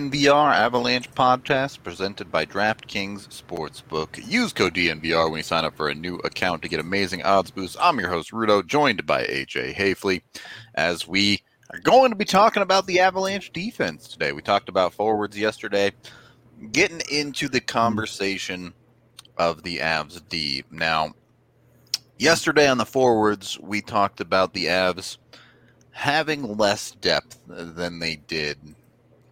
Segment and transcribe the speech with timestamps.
[0.00, 4.26] DNVR Avalanche podcast presented by DraftKings Sportsbook.
[4.26, 7.50] Use code DNVR when you sign up for a new account to get amazing odds
[7.50, 7.76] boosts.
[7.78, 10.22] I'm your host, Rudo, joined by AJ Hafley,
[10.74, 14.32] as we are going to be talking about the Avalanche defense today.
[14.32, 15.92] We talked about forwards yesterday,
[16.72, 18.72] getting into the conversation
[19.36, 20.64] of the Avs D.
[20.70, 21.12] Now,
[22.18, 25.18] yesterday on the forwards, we talked about the Avs
[25.90, 28.56] having less depth than they did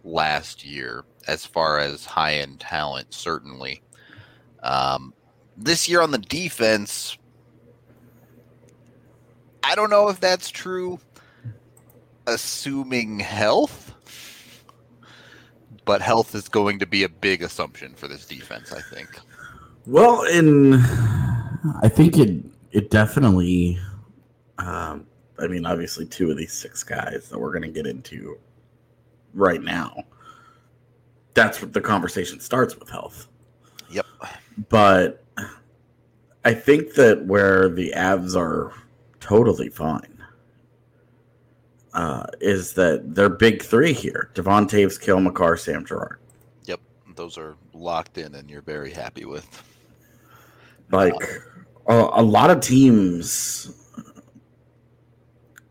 [0.03, 3.81] last year as far as high end talent, certainly.
[4.63, 5.13] Um,
[5.57, 7.17] this year on the defense,
[9.63, 10.99] I don't know if that's true,
[12.27, 13.93] assuming health,
[15.85, 19.09] but health is going to be a big assumption for this defense, I think.
[19.85, 20.75] Well, in
[21.81, 23.79] I think it it definitely
[24.59, 25.07] um,
[25.39, 28.37] I mean, obviously, two of these six guys that we're going to get into
[29.33, 30.03] right now.
[31.33, 33.27] That's what the conversation starts with health.
[33.91, 34.05] Yep.
[34.69, 35.23] But
[36.43, 38.73] I think that where the Avs are
[39.19, 40.23] totally fine
[41.93, 46.19] uh, is that they're big three here: Devon Toews, Cale Makar, Sam Girard.
[46.65, 46.79] Yep,
[47.15, 49.63] those are locked in, and you're very happy with.
[50.91, 51.13] Like
[51.87, 53.71] a, a lot of teams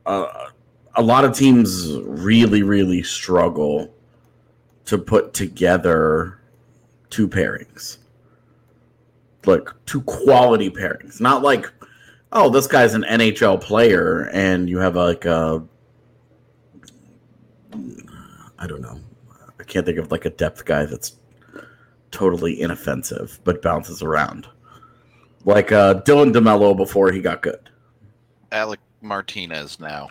[0.06, 0.48] uh,
[0.94, 3.94] a lot of teams really, really struggle
[4.86, 6.38] to put together
[7.10, 7.98] two pairings,
[9.44, 11.20] like two quality pairings.
[11.20, 11.70] Not like,
[12.32, 15.62] oh, this guy's an NHL player, and you have like a,
[18.58, 18.98] I don't know,
[19.60, 21.16] I can't think of like a depth guy that's
[22.10, 24.48] totally inoffensive but bounces around,
[25.44, 27.70] like uh, Dylan Demelo before he got good.
[28.50, 30.08] Alec Martinez now.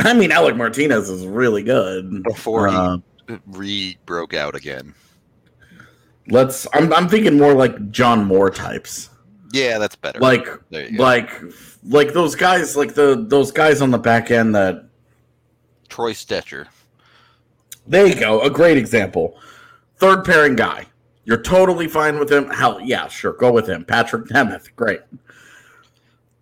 [0.00, 2.22] I mean, Alec Martinez is really good.
[2.22, 2.98] Before he Uh,
[3.46, 4.94] re broke out again.
[6.28, 6.66] let's.
[6.74, 6.92] I'm.
[6.92, 9.10] I'm thinking more like John Moore types.
[9.52, 10.18] Yeah, that's better.
[10.20, 11.02] Like, There you go.
[11.02, 11.30] like,
[11.88, 12.76] like those guys.
[12.76, 14.88] Like the those guys on the back end that
[15.88, 16.66] Troy Stecher.
[17.86, 18.40] There you go.
[18.42, 19.38] A great example.
[19.96, 20.86] Third pairing guy.
[21.24, 22.50] You're totally fine with him.
[22.50, 23.32] Hell, yeah, sure.
[23.32, 23.84] Go with him.
[23.84, 24.74] Patrik Nemeth.
[24.76, 25.00] Great.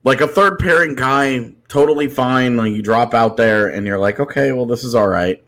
[0.04, 2.56] Like a third pairing guy, totally fine.
[2.56, 5.42] Like you drop out there and you're like, okay, well, this is all right.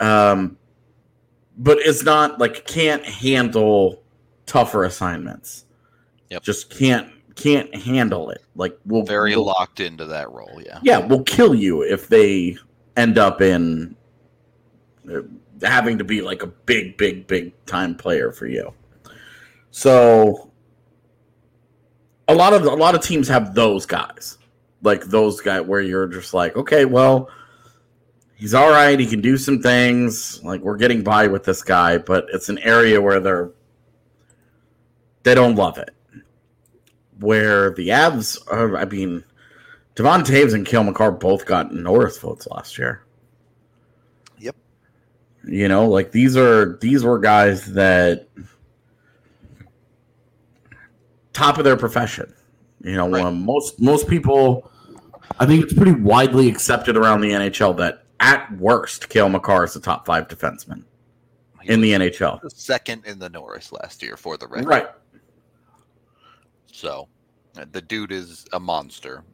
[0.00, 0.56] Um,
[1.56, 4.02] but it's not like can't handle
[4.46, 5.64] tougher assignments.
[6.30, 6.42] Yep.
[6.42, 8.42] Just can't can't handle it.
[8.54, 10.78] Like we'll Very we'll, locked into that role, yeah.
[10.82, 12.56] yeah, we'll kill you if they
[12.96, 13.96] end up in
[15.12, 15.20] uh,
[15.62, 18.72] having to be like a big, big, big time player for you.
[19.70, 20.47] So
[22.28, 24.38] a lot of a lot of teams have those guys,
[24.82, 27.30] like those guys where you're just like, okay, well,
[28.36, 28.98] he's all right.
[28.98, 30.42] He can do some things.
[30.44, 33.50] Like we're getting by with this guy, but it's an area where they're
[35.22, 35.90] they don't love it.
[37.18, 39.24] Where the Avs are, I mean,
[39.96, 43.02] Devon Toews and Cale Makar both got Norris votes last year.
[44.38, 44.54] Yep.
[45.44, 48.28] You know, like these are these were guys that
[51.32, 52.32] top of their profession.
[52.82, 53.24] You know, Right.
[53.24, 54.70] um, most most people,
[55.40, 59.74] I think it's pretty widely accepted around the NHL that at worst, Cale Makar is
[59.74, 60.84] the top five defenseman
[61.62, 62.40] He in the NHL.
[62.50, 64.66] second in the Norris last year for the record.
[64.68, 64.88] Right.
[66.72, 67.08] So
[67.72, 69.24] the dude is a monster.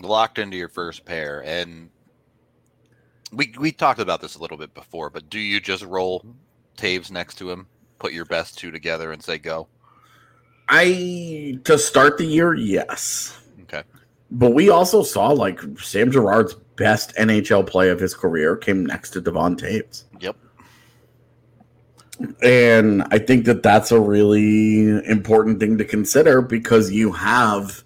[0.00, 1.90] Locked into your first pair and
[3.32, 6.24] we we talked about this a little bit before, but do you just roll
[6.76, 7.66] Toews next to him,
[7.98, 9.68] put your best two together and say go?
[10.68, 13.38] I to start the year, yes.
[13.62, 13.82] Okay.
[14.30, 19.10] But we also saw like Sam Girard's best NHL play of his career came next
[19.10, 20.04] to Devon Toews.
[20.20, 20.36] Yep.
[22.42, 27.82] And I think that that's a really important thing to consider because you have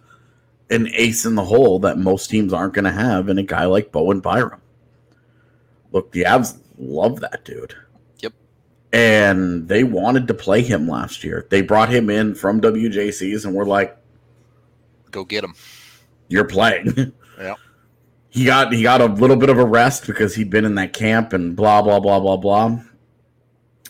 [0.71, 3.65] an ace in the hole that most teams aren't going to have in a guy
[3.65, 4.61] like Bowen Byram.
[5.93, 7.75] Look, the Avs love that dude.
[8.93, 11.47] And they wanted to play him last year.
[11.51, 13.97] They brought him in from WJCs and we're like,
[15.11, 15.55] Go get him.
[16.29, 17.13] you're playing.
[17.41, 17.55] Yeah.
[18.31, 20.93] He got he got a little bit of a rest because he'd been in that
[20.93, 22.81] camp and blah blah blah blah blah.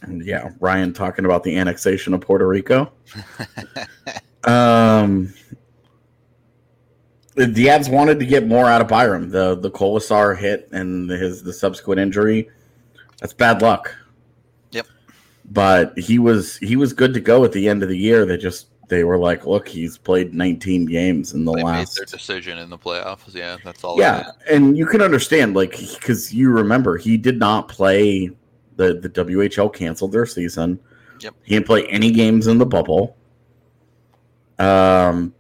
[0.02, 2.92] And yeah, Ryan talking about the annexation of Puerto Rico.
[4.44, 5.32] um
[7.36, 9.30] the Avs wanted to get more out of Byram.
[9.30, 12.50] The the Kolesar hit and his the subsequent injury.
[13.20, 13.94] That's bad luck.
[15.50, 18.26] But he was he was good to go at the end of the year.
[18.26, 21.96] They just they were like, look, he's played 19 games in the They made last
[21.96, 23.34] their decision in the playoffs.
[23.34, 23.98] Yeah, that's all.
[23.98, 28.30] yeah, and you can understand, like, because you remember he did not play
[28.76, 30.78] the the WHL canceled their season.
[31.20, 31.34] Yep.
[31.42, 33.16] He didn't play any games in the bubble.
[34.58, 35.34] Um,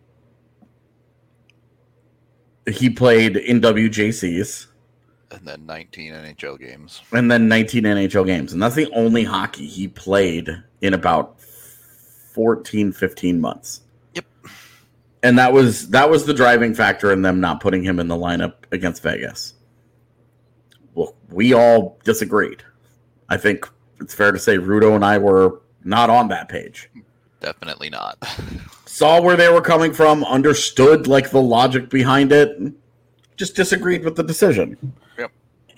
[2.66, 4.67] he played in WJCs
[5.30, 7.02] And then 19 NHL games.
[7.12, 10.48] and then 19 NHL games, and that's the only hockey he played
[10.80, 13.82] in about 14, 15 months.
[14.14, 14.24] Yep.
[15.22, 18.14] And that was that was the driving factor in them not putting him in the
[18.14, 19.54] lineup against Vegas.
[20.94, 22.62] Well, we all disagreed.
[23.28, 23.68] I think
[24.00, 26.88] it's fair to say Rudo and I were not on that page.
[27.40, 28.18] Definitely not.
[28.86, 32.58] Saw where they were coming from, understood like the logic behind it,
[33.36, 34.76] just disagreed with the decision.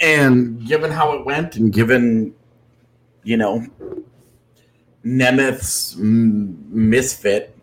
[0.00, 2.35] And given how it went, and given,
[3.23, 3.66] you know,
[5.04, 6.57] Nemeth's m-
[6.90, 7.57] misfit,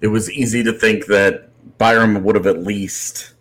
[0.00, 3.34] it was easy to think that Byram would have at least,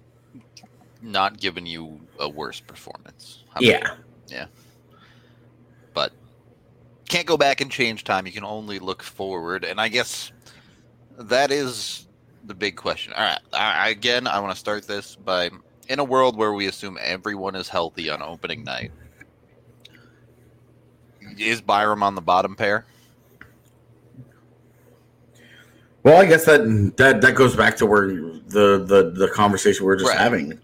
[1.02, 3.44] not given you a worse performance.
[3.50, 4.46] How yeah,
[5.94, 6.12] but
[7.10, 8.28] can't go back and change time.
[8.28, 10.32] You can only look forward, and I guess
[11.18, 12.08] that is
[12.46, 13.14] the big question.
[13.14, 15.50] All right, I, again, I want to start this by
[15.90, 18.92] in a world where we assume everyone is healthy on opening night.
[21.38, 22.86] Is Byram on the bottom pair?
[26.04, 29.92] Well, I guess that that that goes back to where the the the conversation we
[29.94, 30.18] are just Right.
[30.20, 30.60] having.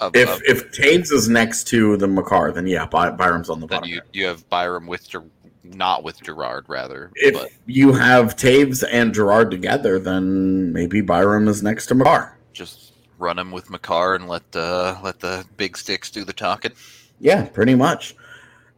[0.00, 3.60] Of, If of- if Toews is next to the Makar, then yeah, By- Byram's on
[3.60, 3.88] the bottom.
[3.88, 5.22] you you have Byram with Ger-
[5.62, 11.48] not with Girard rather, if but you have Toews and Girard together, then maybe Byram
[11.48, 12.36] is next to Makar.
[12.52, 12.83] just
[13.24, 16.72] run him with Makar and let uh, let the big sticks do the talking.
[17.20, 18.14] Yeah, pretty much.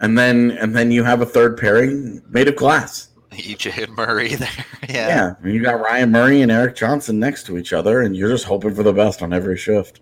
[0.01, 3.09] And then and then you have a third pairing made of glass.
[3.33, 4.49] EJ and Murray there.
[4.89, 5.09] Yeah.
[5.09, 8.31] Yeah, and you got Ryan Murray and Erik Johnson next to each other, and you're
[8.31, 10.01] just hoping for the best on every shift.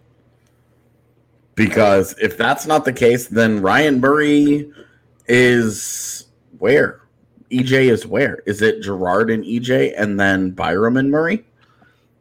[1.54, 4.70] Because if that's not the case, then Ryan Murray
[5.26, 6.26] is
[6.58, 7.00] where?
[7.50, 8.42] EJ is where?
[8.46, 11.44] Is it Girard and EJ and then Byram and Murray?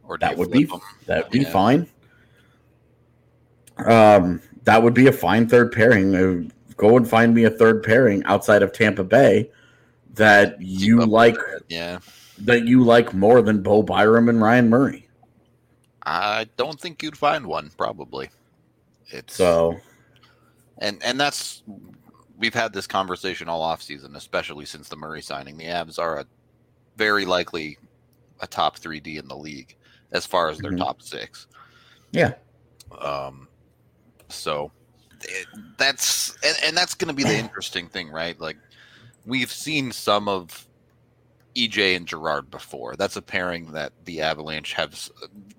[0.04, 0.80] Or That would be them?
[1.06, 1.50] that'd be Yeah.
[1.52, 1.88] fine.
[3.78, 6.16] Um, that would be a fine third pairing.
[6.16, 9.50] Uh, Go and find me a third pairing outside of Tampa Bay
[10.16, 11.38] that you with like
[11.70, 12.00] Yeah.
[12.40, 15.08] that you like more than Bo Byram and Ryan Murray.
[16.06, 18.30] I don't think you'd find one, probably.
[19.10, 19.80] It's So
[20.80, 21.62] and and that's
[22.40, 25.56] we've had this conversation all offseason, especially since the Murray signing.
[25.58, 26.26] The Avs are a
[26.98, 27.78] very likely
[28.42, 29.76] a top three D in the league
[30.12, 30.80] as far as their Mhm.
[30.80, 31.46] top six.
[32.12, 32.34] yeah,
[33.00, 33.48] Um,
[34.34, 34.72] so
[35.22, 35.48] it,
[35.78, 38.40] that's and, and that's going to be the interesting thing, right?
[38.40, 38.58] Like
[39.26, 40.68] we've seen some of
[41.56, 42.96] EJ and Girard before.
[42.96, 45.10] That's a pairing that the Avalanche have.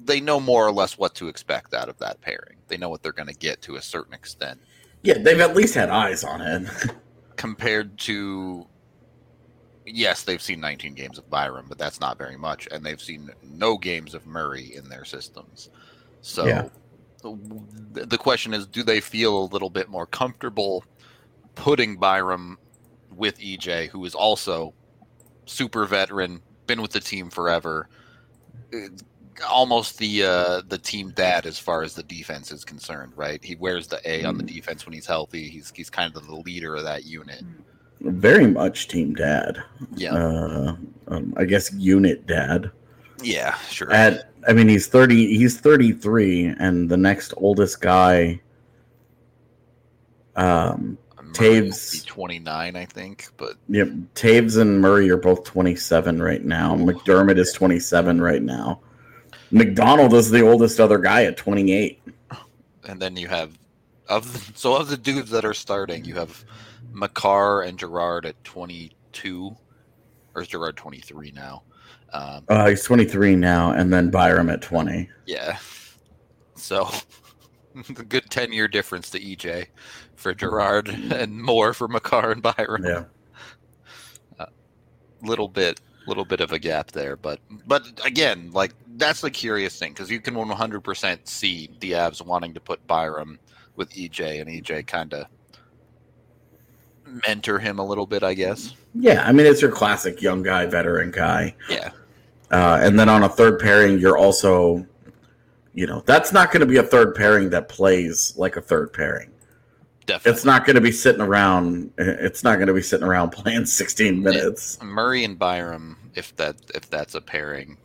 [0.05, 2.57] They know more or less what to expect out of that pairing.
[2.69, 4.61] They know what they're going to get to a certain extent.
[5.03, 6.69] yeah, they've at least had eyes on it.
[7.37, 8.67] compared to
[9.87, 13.29] yes they've seen 19 games of byram but that's not very much and they've seen
[13.43, 15.69] no games of murray in their systems
[16.23, 16.69] so Yeah.
[17.93, 20.85] The the question is do they feel a little bit more comfortable
[21.55, 22.59] putting byram
[23.15, 24.75] with ej who is also
[25.47, 27.89] super veteran been with the team forever?
[28.75, 28.89] Uh,
[29.49, 33.43] almost the uh the team dad as far as the defense is concerned right?
[33.43, 35.49] He wears the a on the defense when he's healthy.
[35.49, 37.43] He's he's kind of the leader of that unit.
[38.01, 39.63] Very much team dad.
[39.97, 40.15] yeah.
[40.15, 40.77] Uh,
[41.09, 42.71] um, I guess unit dad.
[43.23, 43.91] yeah sure.
[43.91, 45.37] At I mean, he's thirty.
[45.37, 48.41] He's thirty three, and the next oldest guy.
[50.37, 50.99] Um,
[51.35, 56.77] Toews- 29 i think but Yep, Toews and Murray are both 27 right now.
[56.77, 58.81] MacDermid is 27 right now.
[59.51, 62.01] MacDonald is the oldest other guy at 28.
[62.89, 63.59] and then you have
[64.09, 66.45] of the, so of the dudes that are starting you have
[66.93, 69.57] Makar and Girard at 22
[70.35, 71.63] or is Girard 23 now
[72.15, 75.09] um, Uh, he's 23 now, and then Byram at 20.
[75.27, 75.59] Yeah.
[76.55, 76.89] So
[77.95, 79.67] the good ten year difference to EJ
[80.15, 82.85] for Girard and more for Makar and Byram.
[82.85, 83.05] Yeah.
[85.23, 87.17] Little bit little bit of a gap there.
[87.17, 91.71] But but again, like that's the curious thing, because you can one hundred percent see
[91.81, 93.39] the Avs wanting to put Byram
[93.77, 95.29] with EJ and EJ kinda
[97.27, 98.75] mentor him a little bit, I guess.
[98.95, 101.55] Yeah, I mean, it's your classic young guy, veteran guy.
[101.69, 101.91] Yeah.
[102.55, 104.87] Uh, and then on a third pairing, you're also,
[105.73, 108.93] you know, that's not going to be a third pairing that plays like a third
[108.93, 109.33] pairing.
[110.07, 110.37] Definitely.
[110.37, 111.91] It's not going to be sitting around.
[111.99, 114.81] It's not going to be sitting around playing 16 minutes.
[114.81, 117.77] Murray and Byram, if that if that's a pairing,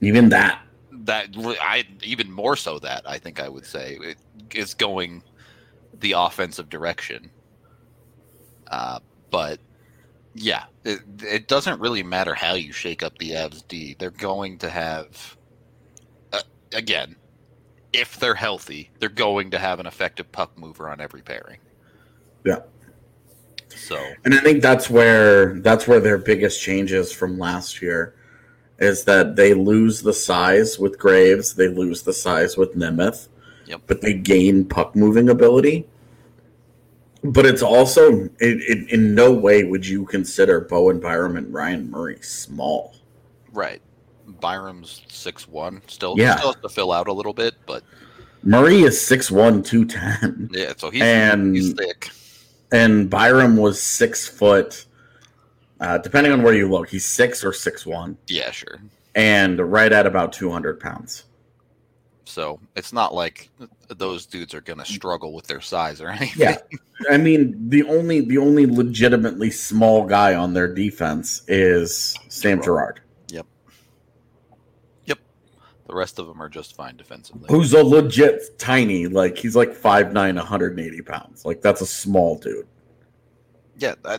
[0.00, 0.60] Even that.
[1.04, 1.28] that
[1.62, 4.16] I even more so that I think I would say it
[4.52, 5.22] is going
[6.00, 7.30] the offensive direction.
[8.66, 8.98] Uh,
[9.30, 9.60] but
[10.36, 13.96] yeah, it, it doesn't really matter how you shake up the Avs D.
[13.98, 15.36] They're going to have
[16.32, 16.40] uh,
[16.72, 17.16] again,
[17.92, 21.58] if they're healthy, they're going to have an effective puck mover on every pairing.
[22.44, 22.60] Yeah.
[23.74, 28.14] So And I think that's where that's where their biggest changes from last year
[28.78, 33.28] is that they lose the size with Graves, they lose the size with Nemeth,
[33.66, 33.82] Yep.
[33.86, 35.86] but they gain puck moving ability.
[37.32, 41.90] But it's also it, it, in no way would you consider Bowen Byram and Ryan
[41.90, 42.94] Murray small.
[43.52, 43.80] right,
[44.40, 46.36] Byram's six one, still Yeah.
[46.36, 47.82] still has to fill out a little bit, but
[48.42, 50.50] Murray is 6'1", 210.
[50.52, 52.10] yeah, so he's And- he's thick.
[52.72, 54.84] and Byram was six foot.
[55.80, 58.78] Uh, depending on where you look, he's six or six one, Yeah, sure.
[59.14, 61.24] and right at about two hundred pounds.
[62.28, 63.50] So it's not like
[63.88, 66.42] those dudes are going to struggle with their size or anything.
[66.42, 66.56] Yeah,
[67.08, 73.00] I mean the only the only legitimately small guy on their defense is Sam Girard,
[73.30, 73.46] Yep.
[75.04, 75.18] Yep.
[75.86, 77.46] The rest of them are just fine defensively.
[77.48, 79.06] who's a legit tiny.
[79.06, 81.44] Like he's like 5'9", 180 pounds.
[81.44, 82.66] Like that's a small dude.
[83.78, 84.18] Yeah, I,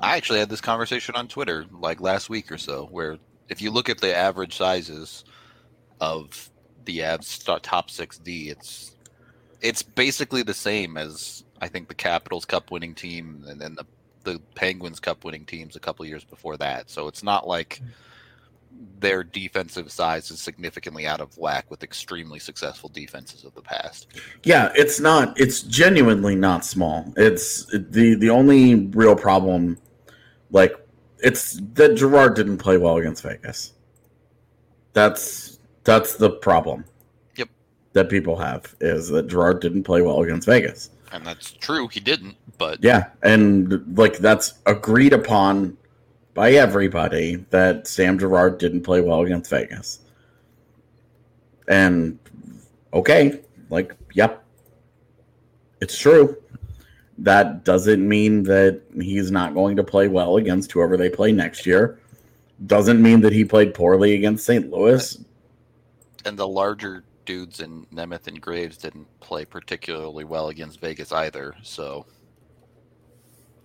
[0.00, 3.70] I actually had this conversation on Twitter like last week or so, where if you
[3.70, 5.24] look at the average sizes
[6.00, 6.50] of
[6.86, 8.92] the Avs st- top six D, it's
[9.60, 13.84] it's basically the same as I think the Capitals Cup winning team and then the
[14.24, 16.90] the Penguins Cup winning teams a couple years before that.
[16.90, 17.88] So it's not like hmm.
[18.98, 24.08] their defensive size is significantly out of whack with extremely successful defenses of the past.
[24.42, 25.38] Yeah, it's not.
[25.38, 27.12] It's genuinely not small.
[27.16, 29.78] It's the the only real problem,
[30.50, 30.74] like
[31.18, 33.72] it's that Girard didn't play well against Vegas.
[34.92, 36.84] That's that's the problem.
[37.36, 37.48] Yep.
[37.94, 40.90] That people have is that Girard didn't play well against Vegas.
[41.12, 45.78] And that's true, he didn't, but Yeah, and like that's agreed upon
[46.34, 50.00] by everybody that Sam Girard didn't play well against Vegas.
[51.68, 52.18] And
[52.92, 53.40] okay,
[53.70, 54.44] like yep.
[55.80, 56.36] It's true.
[57.18, 61.64] That doesn't mean that he's not going to play well against whoever they play next
[61.66, 61.98] year.
[62.66, 64.70] Doesn't mean that he played poorly against St.
[64.70, 65.18] Louis.
[66.26, 71.54] And the larger dudes in Nemeth and Graves didn't play particularly well against Vegas either,
[71.62, 72.04] so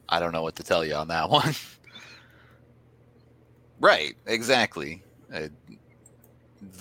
[0.07, 1.53] I don't know what to tell you on that one.
[3.79, 5.03] right, exactly.
[5.33, 5.47] Uh,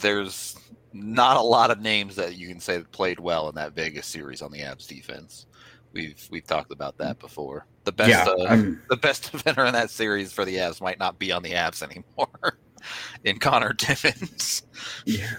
[0.01, 0.57] there's
[0.93, 4.07] not a lot of names that you can say that played well in that Vegas
[4.07, 5.47] series on the Avs defense.
[5.93, 7.67] We've we've talked about that before.
[7.85, 11.19] The best Yeah, uh, the best defender in that series for the Avs might not
[11.19, 12.59] be on the Avs anymore.
[13.25, 14.63] in Conor Timmins.
[15.05, 15.37] Yeah.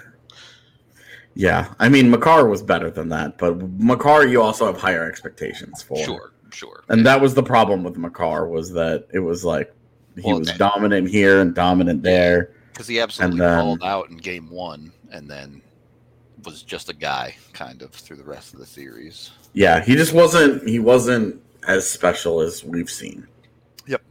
[1.35, 1.73] Yeah.
[1.79, 5.97] I mean, Makar was better than that, but Makar, you also have higher expectations for.
[6.03, 6.83] Sure, sure.
[6.89, 9.73] And that was the problem with Makar was that it was like
[10.15, 12.51] he Well, was that- dominant here and dominant there.
[12.73, 15.61] because he absolutely then- called out in game one and then
[16.43, 19.29] was just a guy kind of through the rest of the series.
[19.53, 23.27] Yeah, he just wasn't he wasn't as special as we've seen.
[23.87, 24.01] Yep.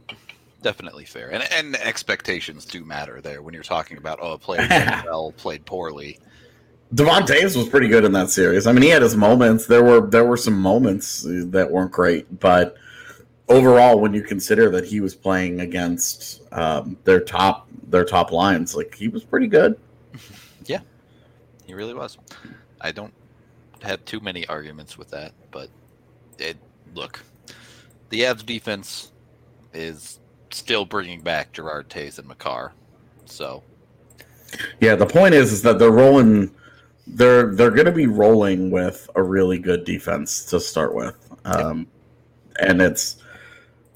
[0.61, 1.29] Definitely fair.
[1.31, 5.33] And and expectations do matter there when you're talking about oh a player played well,
[5.33, 6.19] played poorly.
[6.93, 8.67] Devon Toews was pretty good in that series.
[8.67, 9.65] I mean, he had his moments.
[9.65, 12.75] There were there were some moments that weren't great, but
[13.47, 18.75] overall, when you consider that he was playing against um, their top their top lines,
[18.75, 19.79] like he was pretty good.
[20.65, 20.81] Yeah,
[21.65, 22.19] he really was.
[22.81, 23.13] I don't
[23.81, 25.69] have too many arguments with that, but
[26.37, 26.55] it
[26.93, 27.19] look,
[28.09, 29.11] the Avs defense
[29.73, 30.19] is
[30.51, 32.73] still bringing back Girard Toews and Makar.
[33.25, 33.63] So
[34.79, 36.51] Yeah, the point is, is that they're rolling.
[37.11, 41.15] They're they're going to be rolling with a really good defense to start with,
[41.45, 41.87] um,
[42.59, 43.17] and it's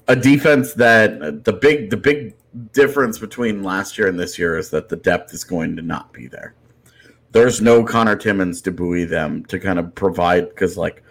[0.08, 2.34] a defense that the big the big
[2.72, 6.12] difference between last year and this year is that the depth is going to not
[6.12, 6.54] be there.
[7.32, 11.02] There's no Conor Timmins to buoy them to kind of provide because like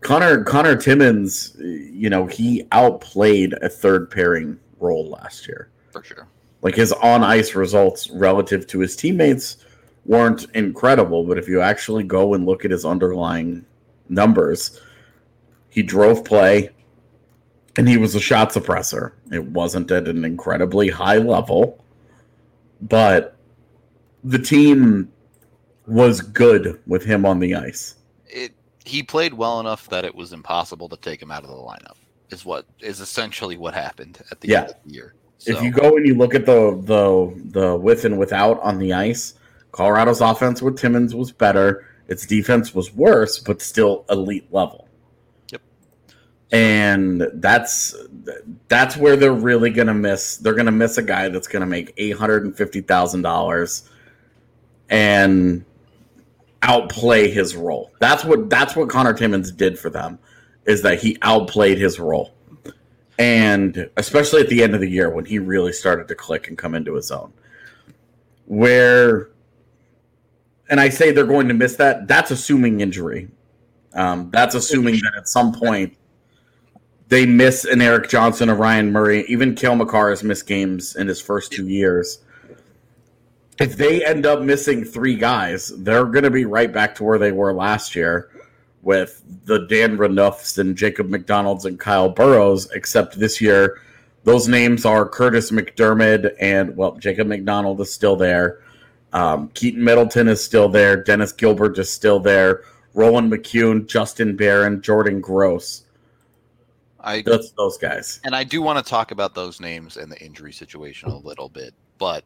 [0.00, 6.26] Conor Conor Timmins, you know, he outplayed a third pairing role last year for sure.
[6.62, 9.58] like his on ice results relative to his teammates
[10.06, 13.64] weren't incredible, but if you actually go and look at his underlying
[14.08, 14.80] numbers,
[15.68, 16.70] he drove play
[17.76, 19.12] and he was a shot suppressor.
[19.32, 21.84] It wasn't at an incredibly high level,
[22.80, 23.36] but
[24.24, 25.12] the team
[25.86, 27.94] was good with him on the ice.
[28.26, 28.52] it
[28.84, 31.96] he played well enough that it was impossible to take him out of the lineup.
[32.30, 34.60] Is what is essentially what happened at the Yeah.
[34.62, 35.14] end of the year.
[35.44, 38.92] If you go and you look at the the the with and without on the
[38.92, 39.34] ice,
[39.76, 41.86] Colorado's offense with Timmins was better.
[42.08, 44.88] Its defense was worse, but still elite level.
[45.52, 45.60] Yep.
[46.50, 47.94] And that's
[48.68, 50.38] that's where they're really gonna miss.
[50.38, 53.90] They're gonna miss a guy that's gonna make eight hundred and fifty thousand dollars
[54.88, 55.62] and
[56.62, 57.92] outplay his role.
[58.00, 60.18] That's what that's what Conor Timmins did for them,
[60.64, 62.32] is that he outplayed his role
[63.18, 66.58] and especially at the end of the year when he really started to click and
[66.58, 67.32] come into his own
[68.44, 69.30] where
[70.68, 73.28] and i say they're going to miss that that's assuming injury
[73.94, 75.96] um, that's assuming that at some point
[77.08, 81.06] they miss an erik johnson or ryan murray even Cale Makar has missed games in
[81.06, 82.20] his first two years
[83.58, 87.18] if they end up missing three guys they're going to be right back to where
[87.18, 88.30] they were last year
[88.86, 93.80] with the Dan Renoufs and Jacob MacDonald's and Kyle Burroughs, except this year
[94.22, 98.60] those names are Kurtis MacDermid and well, Jacob MacDonald is still there.
[99.16, 101.02] Um, Keaton Middleton is still there.
[101.02, 102.64] Dennis Gilbert is still there.
[102.92, 105.84] Roland McKeown, Justin Barron, Jordan Gross.
[107.00, 108.20] I That's those guys.
[108.24, 111.48] and I do want to talk about those names and the injury situation a little
[111.48, 112.24] bit, but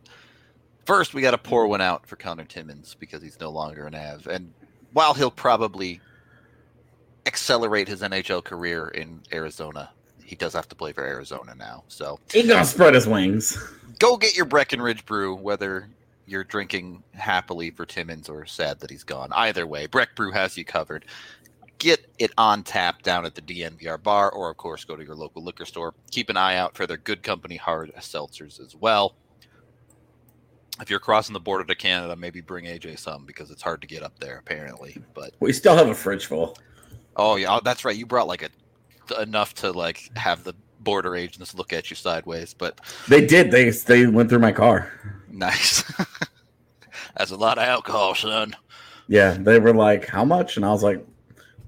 [0.84, 3.94] first we got to pour one out for Conor Timmins because he's no longer an
[3.94, 4.52] Av, and
[4.92, 6.00] while he'll probably
[7.26, 9.90] accelerate his NHL career in Arizona,
[10.24, 11.84] he does have to play for Arizona now.
[11.88, 13.58] So He gonna spread his wings.
[13.98, 15.88] go get your Breckenridge brew, whether
[16.30, 19.30] you're drinking happily for Timmins or sad that he's gone.
[19.32, 21.04] Either way, Breck Brew has you covered.
[21.78, 25.16] Get it on tap down at the DNVR bar, or of course, go to your
[25.16, 25.92] local liquor store.
[26.12, 29.16] Keep an eye out for their good company hard seltzers as well.
[30.80, 33.88] If you're crossing the border to Canada, maybe bring AJ some because it's hard to
[33.88, 34.96] get up there apparently.
[35.14, 36.56] But We still have a fridge full.
[37.16, 37.96] oh yeah, oh, that's right.
[37.96, 42.54] You brought like a enough to like have the border agents look at you sideways,
[42.54, 43.50] but They did.
[43.50, 44.92] They they went through my car.
[45.32, 45.82] Nice.
[47.16, 48.56] That's a lot of alcohol, son.
[49.08, 51.04] Yeah, they were like, "How much?" And I was like,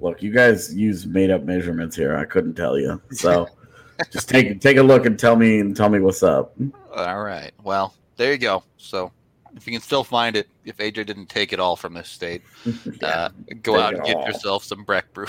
[0.00, 2.16] "Look, you guys use made up measurements here.
[2.16, 3.00] I couldn't tell you.
[3.10, 3.48] So
[4.12, 6.54] just take take a look and tell me and tell me what's up."
[6.94, 7.52] All right.
[7.62, 8.62] Well, there you go.
[8.76, 9.10] So
[9.56, 12.42] if you can still find it, if AJ didn't take it all from this state,
[13.02, 13.30] uh,
[13.62, 14.26] go out and get all.
[14.26, 15.26] yourself some Breck Brew.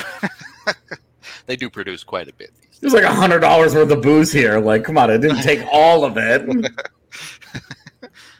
[1.45, 2.51] they do produce quite a bit.
[2.61, 4.59] These There's like a hundred dollars worth of booze here.
[4.59, 6.71] Like, come on, I didn't take all of it.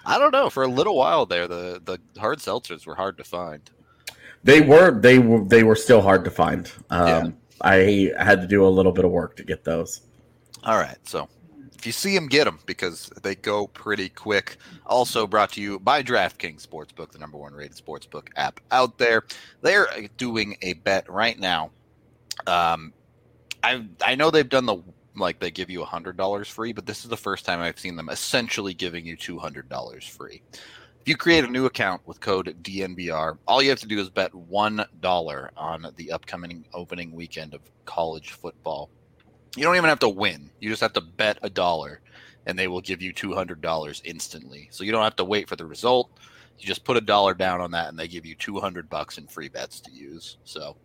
[0.06, 0.50] I don't know.
[0.50, 3.70] For a little while there, the the hard seltzers were hard to find.
[4.44, 6.72] They were they were they were still hard to find.
[6.90, 7.30] Um, Yeah.
[7.62, 10.02] I had to do a little bit of work to get those.
[10.64, 10.98] All right.
[11.08, 11.30] So
[11.78, 14.58] if you see them, get them because they go pretty quick.
[14.86, 19.24] Also brought to you by DraftKings Sportsbook, the number one rated sportsbook app out there.
[19.62, 19.88] They're
[20.18, 21.72] doing a bet right now.
[22.48, 22.92] Um,
[23.64, 24.78] I I know they've done the
[25.16, 27.80] like they give you a hundred dollars free, but this is the first time I've
[27.80, 30.42] seen them essentially giving you two hundred dollars free.
[31.02, 34.10] If you create a new account with code DNVR, all you have to do is
[34.10, 38.90] bet one dollar on the upcoming opening weekend of college football.
[39.56, 40.50] You don't even have to win.
[40.60, 42.00] You just have to bet a dollar,
[42.46, 44.70] and they will give you two hundred dollars instantly.
[44.72, 46.10] So you don't have to wait for the result.
[46.58, 49.18] You just put a dollar down on that, and they give you two hundred bucks
[49.18, 50.38] in free bets to use.
[50.46, 50.78] So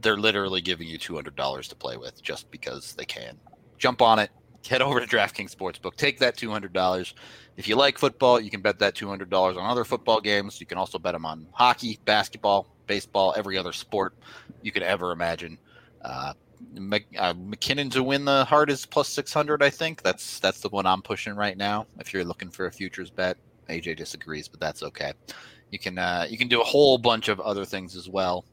[0.00, 3.38] they're literally giving you two hundred dollars to play with just because they can.
[3.78, 4.30] Jump on it.
[4.68, 5.96] Head over to DraftKings Sportsbook.
[5.96, 7.14] Take that two hundred dollars.
[7.56, 10.60] If you like football, you can bet that two hundred dollars on other football games.
[10.60, 14.14] You can also bet them on hockey, basketball, baseball, every other sport
[14.62, 15.58] you could ever imagine.
[16.02, 16.32] Uh,
[16.74, 19.62] Mc, uh, MacKinnon to win the Hart is plus six hundred.
[19.62, 21.86] I think that's that's the one I'm pushing right now.
[22.00, 23.36] If you're looking for a futures bet,
[23.68, 25.12] AJ disagrees, but that's okay.
[25.70, 28.44] You can uh, you can do a whole bunch of other things as well.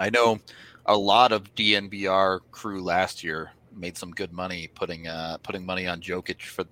[0.00, 0.40] I know
[0.86, 5.86] a lot of DNVR crew last year made some good money putting uh, putting money
[5.86, 6.64] on Jokic for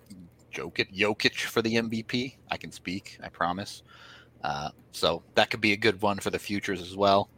[0.53, 2.37] Jokic Jokic for the MVP.
[2.51, 3.83] I can speak, I promise.
[4.43, 7.29] Uh, so that could be a good one for the futures as well.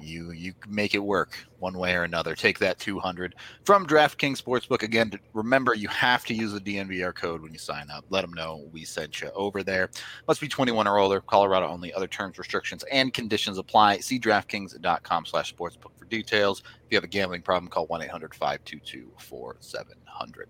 [0.00, 2.34] You you make it work one way or another.
[2.34, 3.34] Take that 200
[3.64, 4.82] from DraftKings Sportsbook.
[4.82, 8.04] Again, remember you have to use the DNVR code when you sign up.
[8.10, 9.90] Let them know we sent you over there.
[10.26, 11.20] Must be 21 or older.
[11.20, 11.92] Colorado only.
[11.92, 13.98] Other terms, restrictions, and conditions apply.
[13.98, 16.60] See DraftKings.com slash sportsbook for details.
[16.60, 20.44] If you have a gambling problem, call 1-800-522-4700.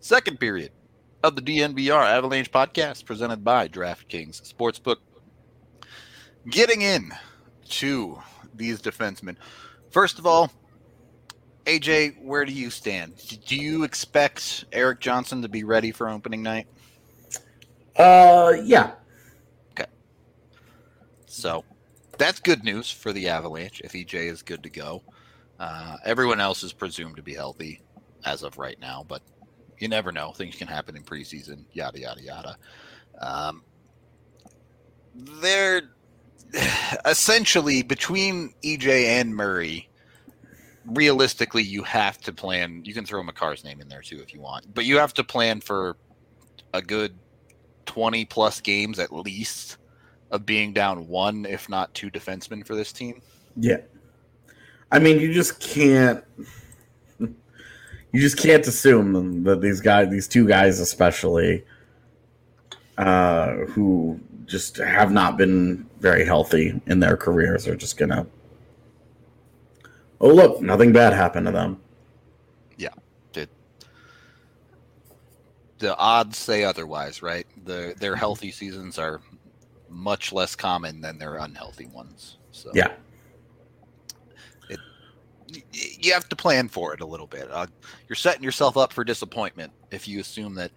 [0.00, 0.70] Second period
[1.22, 4.96] of the DNVR Avalanche podcast presented by DraftKings Sportsbook.
[6.50, 7.10] Getting in
[7.70, 8.18] to
[8.56, 9.36] these defensemen.
[9.90, 10.50] First of all,
[11.66, 13.14] AJ, where do you stand?
[13.46, 16.66] Do you expect Eric Johnson to be ready for opening night?
[17.96, 18.92] Uh, yeah,
[19.72, 19.86] Okay.
[21.26, 21.64] So
[22.18, 25.02] that's good news for the Avalanche if EJ is good to go.
[25.58, 27.80] Uh, everyone else is presumed to be healthy
[28.24, 29.22] as of right now, but
[29.78, 30.32] you never know.
[30.32, 32.56] Things can happen in preseason, yada, yada, yada.
[33.20, 33.62] Um,
[35.14, 35.82] they're
[37.04, 39.88] essentially between EJ and Murray.
[40.86, 42.82] Realistically, you have to plan.
[42.84, 45.24] You can throw Makar's name in there too if you want, but you have to
[45.24, 45.96] plan for
[46.74, 47.14] a good
[47.86, 49.78] 20 plus games at least
[50.30, 53.22] of being down one, if not two defensemen for this team.
[53.56, 53.78] yeah.
[54.92, 56.22] I mean, you just can't.
[57.18, 61.64] You just can't assume that these guys, these two guys especially,
[62.96, 68.26] uh, who just have not been very healthy in their careers, are just gonna.
[70.20, 71.80] Oh look, nothing bad happened to them.
[72.76, 72.90] yeah
[73.34, 73.50] It,
[75.78, 77.46] the odds say otherwise, right?
[77.64, 79.20] The their healthy seasons are
[79.88, 82.38] much less common than their unhealthy ones.
[82.50, 82.92] So Yeah,
[85.48, 87.50] y- you have to plan for it a little bit.
[87.50, 87.66] Uh,
[88.08, 90.72] you're setting yourself up for disappointment if you assume that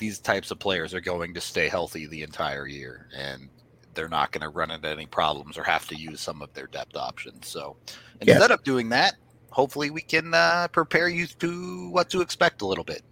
[0.00, 3.50] these types of players are going to stay healthy the entire year and
[3.94, 6.66] they're not going to run into any problems or have to use some of their
[6.66, 7.46] depth options.
[7.46, 7.76] So
[8.20, 9.14] instead of doing that,
[9.50, 13.02] hopefully we can uh, prepare you to what to expect a little bit.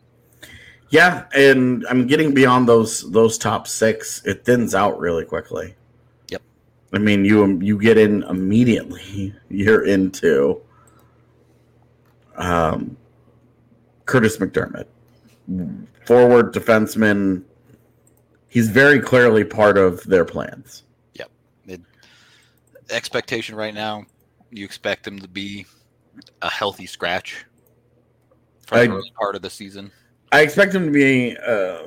[0.88, 4.24] yeah, and I'm getting beyond those those top six.
[4.24, 5.74] It thins out really quickly.
[6.30, 6.42] Yep.
[6.94, 9.34] I mean, you you get in immediately.
[9.50, 10.62] You're into
[12.36, 12.96] um,
[14.06, 14.86] Kurtis MacDermid,
[16.08, 17.44] forward defenseman.
[18.48, 20.84] He's very clearly part of their plans.
[21.12, 21.30] Yep.
[22.88, 24.06] Expectation right now,
[24.50, 25.66] you expect him to be
[26.40, 27.44] a healthy scratch
[28.66, 29.92] for the early part of the season.
[30.32, 31.36] I expect him to be.
[31.36, 31.82] Uh,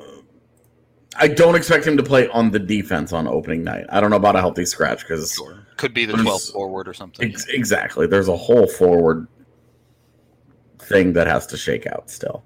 [1.16, 3.86] I don't expect him to play on the defense on opening night.
[3.90, 5.38] I don't know about a healthy scratch because
[5.76, 7.28] Could be the 12th forward or something.
[7.28, 8.06] Ex- exactly.
[8.06, 9.26] There's a whole forward
[10.78, 12.44] thing that has to shake out still.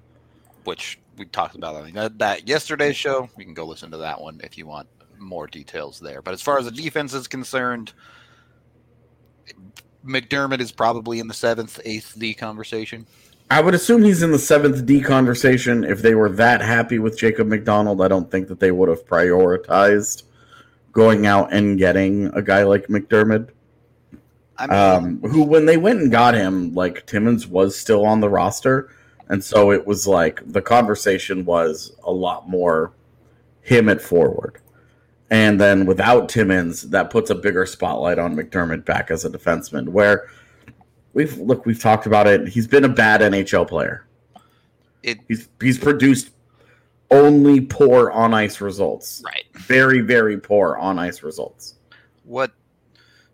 [0.65, 3.29] Which we talked about I that, that yesterday's show.
[3.37, 4.87] You can go listen to that one if you want
[5.19, 6.21] more details there.
[6.21, 7.93] But as far as the defense is concerned,
[10.05, 13.05] MacDermid is probably in the seventh, eighth D conversation.
[13.49, 15.83] I would assume he's in the seventh D conversation.
[15.83, 19.05] If they were that happy with Jacob MacDonald, I don't think that they would have
[19.05, 20.23] prioritized
[20.91, 23.49] going out and getting a guy like MacDermid.
[24.57, 28.19] I mean, um, who, when they went and got him, like Timmins was still on
[28.19, 28.89] the roster,
[29.29, 32.93] and so it was like the conversation was a lot more
[33.61, 34.59] him at forward.
[35.29, 39.89] And then without Timmins, that puts a bigger spotlight on MacDermid back as a defenseman.
[39.89, 40.29] Where
[41.13, 42.47] we've look, we've talked about it.
[42.47, 44.05] He's been a bad NHL player.
[45.03, 46.29] It, he's he's produced
[47.11, 49.21] only poor on ice results.
[49.25, 49.43] Right.
[49.53, 51.75] Very very poor on ice results.
[52.23, 52.53] What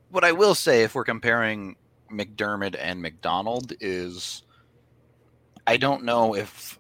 [0.10, 1.76] what I will say, if we're comparing
[2.12, 4.44] MacDermid and MacDonald, is
[5.66, 6.78] I don't know if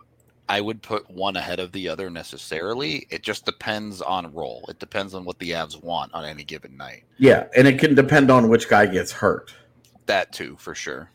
[0.49, 3.07] I would put one ahead of the other necessarily.
[3.09, 4.65] It just depends on role.
[4.67, 7.05] It depends on what the Avs want on any given night.
[7.17, 9.53] Yeah, and it can depend on which guy gets hurt.
[10.05, 11.09] That too, for sure.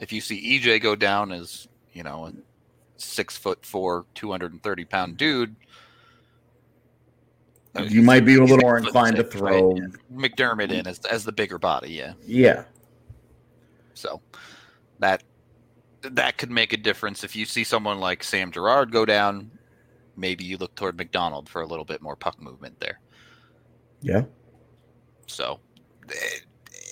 [0.00, 2.32] If you see EJ go down as, you know, a
[2.96, 5.56] six foot four, 230 pound dude,
[7.88, 9.82] you might be a little more inclined to throw right?
[10.14, 11.90] MacDermid in as, as the bigger body.
[11.90, 12.12] Yeah.
[12.26, 12.64] Yeah.
[13.94, 14.20] So
[14.98, 15.22] that
[16.02, 19.50] that could make a difference if you see someone like Sam Girard go down.
[20.16, 23.00] Maybe you look toward MacDonald for a little bit more puck movement there.
[24.02, 24.24] Yeah.
[25.26, 25.60] So
[26.08, 26.44] it,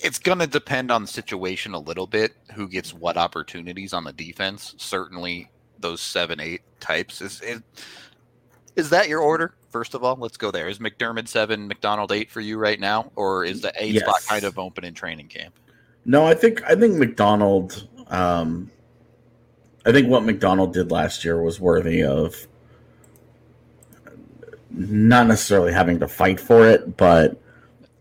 [0.03, 2.33] it's going to depend on the situation a little bit.
[2.53, 4.73] Who gets what opportunities on the defense?
[4.77, 7.61] Certainly, those seven, eight types is is,
[8.75, 9.55] is that your order?
[9.69, 10.67] First of all, let's go there.
[10.67, 14.03] Is MacDermid seven, MacDonald eight for you right now, or is the eight yes.
[14.03, 15.55] spot kind of open in training camp?
[16.05, 18.71] No, I think I think MacDonald um,
[19.85, 22.47] I think what MacDonald did last year was worthy of
[24.69, 27.41] not necessarily having to fight for it, but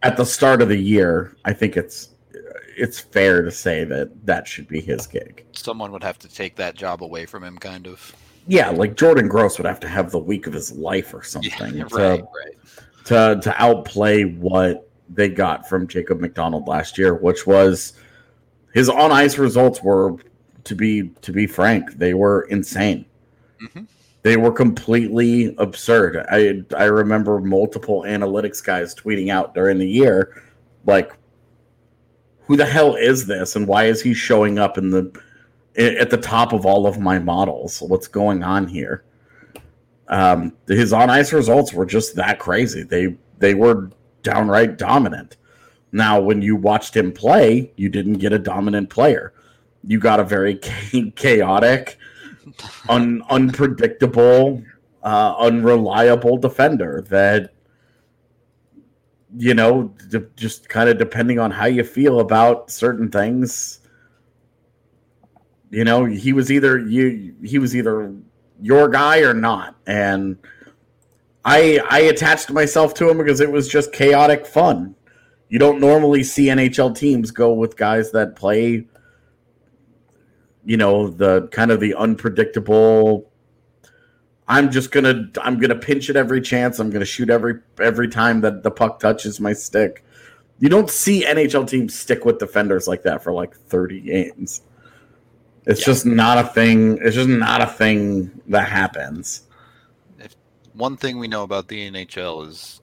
[0.02, 2.10] at the start of the year, I think it's
[2.76, 5.44] it's fair to say that that should be his gig.
[5.52, 8.14] Someone would have to take that job away from him, kind of.
[8.46, 11.76] Yeah, like Jordan Gross would have to have the week of his life or something
[11.76, 13.04] yeah, to, right, right.
[13.06, 17.94] to to outplay what they got from Jacob MacDonald last year, which was
[18.72, 20.16] his on ice results were
[20.70, 23.04] to be to be frank, they were insane.
[23.60, 23.84] Mm-hmm.
[24.22, 26.24] They were completely absurd.
[26.30, 30.40] I I remember multiple analytics guys tweeting out during the year,
[30.86, 31.12] like,
[32.46, 35.12] "Who the hell is this, and why is he showing up in the
[35.76, 37.82] at the top of all of my models?
[37.82, 39.02] What's going on here?"
[40.06, 42.84] Um, his on ice results were just that crazy.
[42.84, 43.90] They they were
[44.22, 45.36] downright dominant.
[45.90, 49.32] Now, when you watched him play, you didn't get a dominant player
[49.84, 50.56] you got a very
[51.16, 51.98] chaotic,
[52.88, 54.62] un- unpredictable,
[55.02, 57.54] uh, unreliable defender that
[59.36, 59.94] you know
[60.34, 63.78] just kind of depending on how you feel about certain things
[65.70, 68.12] you know he was either you he was either
[68.60, 69.76] your guy or not.
[69.86, 70.36] And
[71.44, 74.94] i i attached myself to him because it was just chaotic fun.
[75.48, 78.86] You don't normally see nhl teams go with guys that play
[80.70, 83.28] you know the kind of the unpredictable
[84.46, 86.78] i'm just gonna i'm gonna pinch it every chance.
[86.78, 90.04] I'm gonna shoot every every time that the puck touches my stick.
[90.60, 94.62] You don't see nhl teams stick with defenders like that for like 30 games.
[95.66, 95.86] It's yeah.
[95.86, 99.42] just not a thing it's just not a thing that happens.
[100.20, 100.36] If
[100.74, 102.79] one thing we know about the nhl is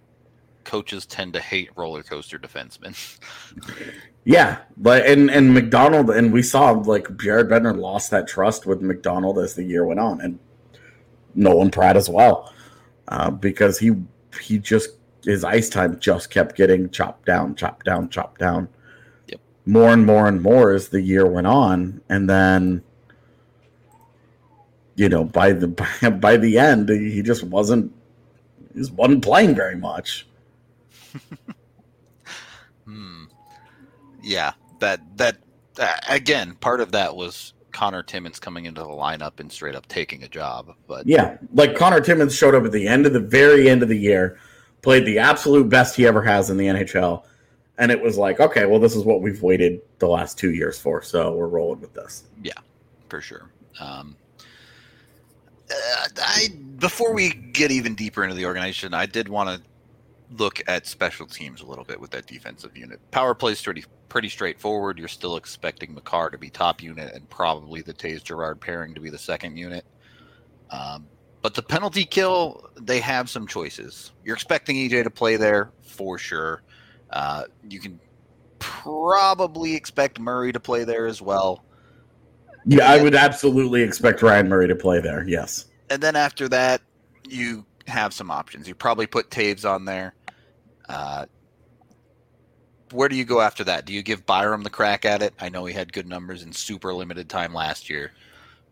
[0.67, 2.95] coaches tend to hate roller coaster defensemen
[4.27, 8.81] Yeah, but and and MacDonald and we saw like Jared Bednar lost that trust with
[8.81, 10.37] MacDonald as the year went on, and
[11.33, 12.53] Nolan Pratt as well,
[13.07, 13.93] uh, because he
[14.41, 14.89] he just
[15.23, 18.67] his ice time just kept getting chopped down, chopped down, chopped down,
[19.29, 19.39] yep.
[19.65, 22.83] more and more and more as the year went on, and then
[24.97, 27.93] you know by the by, by the end he just wasn't
[28.73, 30.27] he just wasn't playing very much.
[34.27, 35.37] Yeah, that that
[35.79, 39.87] uh, again, part of that was Conor Timmins coming into the lineup and straight up
[39.87, 40.73] taking a job.
[40.85, 43.89] But yeah, like Conor Timmins showed up at the end of the very end of
[43.89, 44.37] the year,
[44.81, 47.23] played the absolute best he ever has in the NHL,
[47.77, 50.77] and it was like, okay, well, this is what we've waited the last two years
[50.77, 52.23] for, so we're rolling with this.
[52.43, 52.51] Yeah,
[53.07, 53.49] for sure.
[53.79, 54.17] Um,
[55.71, 56.49] uh, I
[56.79, 59.61] before we get even deeper into the organization, I did want to
[60.31, 62.99] look at special teams a little bit with that defensive unit.
[63.11, 64.97] Power play is pretty pretty straightforward.
[64.97, 69.01] You're still expecting Makar to be top unit and probably the Toews Girard pairing to
[69.01, 69.85] be the second unit.
[70.69, 71.07] Um,
[71.41, 74.11] but the penalty kill, they have some choices.
[74.23, 76.63] You're expecting EJ to play there for sure.
[77.09, 77.99] Uh, you can
[78.59, 81.63] probably expect Murray to play there as well.
[82.65, 85.23] Yeah, I would absolutely expect Ryan Murray to play there.
[85.27, 85.67] Yes.
[85.89, 86.81] And then after that,
[87.29, 88.67] you have some options.
[88.67, 90.15] You probably put Toews on there.
[90.87, 91.25] Uh,
[92.91, 93.85] where do you go after that?
[93.85, 95.33] Do you give Byram the crack at it?
[95.39, 98.11] I know he had good numbers in super limited time last year.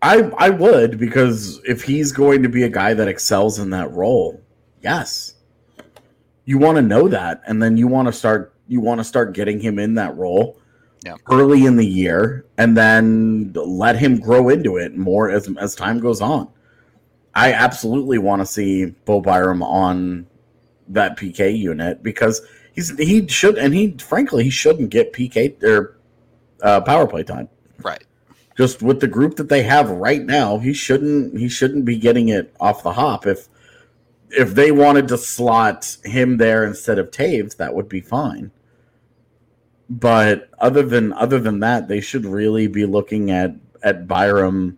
[0.01, 3.91] I I would because if he's going to be a guy that excels in that
[3.91, 4.41] role,
[4.81, 5.35] yes.
[6.45, 9.33] You want to know that and then you want to start you want to start
[9.33, 10.59] getting him in that role
[11.03, 11.15] yeah.
[11.31, 15.99] early in the year and then let him grow into it more as as time
[15.99, 16.49] goes on.
[17.33, 20.27] I absolutely want to see Bo Byram on
[20.89, 22.41] that PK unit because
[22.73, 25.97] he's he should and he frankly he shouldn't get PK or
[26.61, 27.49] uh, power play time.
[27.81, 28.03] Right.
[28.57, 32.29] Just with the group that they have right now, he shouldn't he shouldn't be getting
[32.29, 33.25] it off the hop.
[33.25, 33.49] If
[34.29, 38.51] if they wanted to slot him there instead of Toews, that would be fine.
[39.89, 44.77] But other than other than that, they should really be looking at at Byram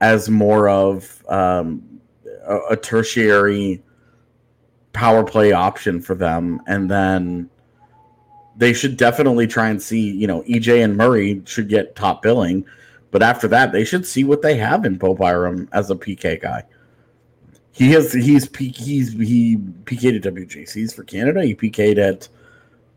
[0.00, 2.00] as more of um,
[2.46, 3.82] a, a tertiary
[4.96, 7.50] power play option for them, and then
[8.56, 10.10] they should definitely try and see.
[10.10, 12.64] You know, EJ and Murray should get top billing,
[13.10, 16.40] but after that, they should see what they have in Bo Byram as a PK
[16.40, 16.64] guy.
[17.72, 21.44] He has he's he's he PK'd at WJCs for Canada.
[21.44, 22.28] He PK'd at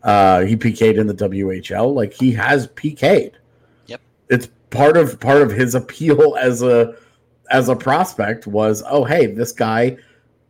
[0.04, 1.94] uh, he PK'd in the WHL.
[1.94, 3.38] Like he has PK'd.
[3.88, 4.02] Yep.
[4.30, 6.96] It's part of part of his appeal as a
[7.52, 9.98] as a prospect was oh hey this guy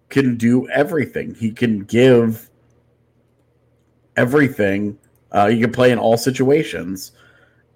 [0.09, 1.35] can do everything.
[1.35, 2.49] He can give
[4.15, 4.97] everything.
[5.31, 7.11] Uh, he can play in all situations,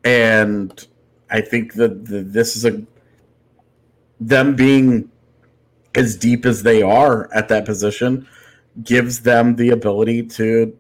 [0.04, 0.88] and
[1.30, 2.82] I think that the, this is a
[4.20, 5.10] them being
[5.96, 8.28] as deep as they are at that position
[8.84, 10.78] gives them the ability to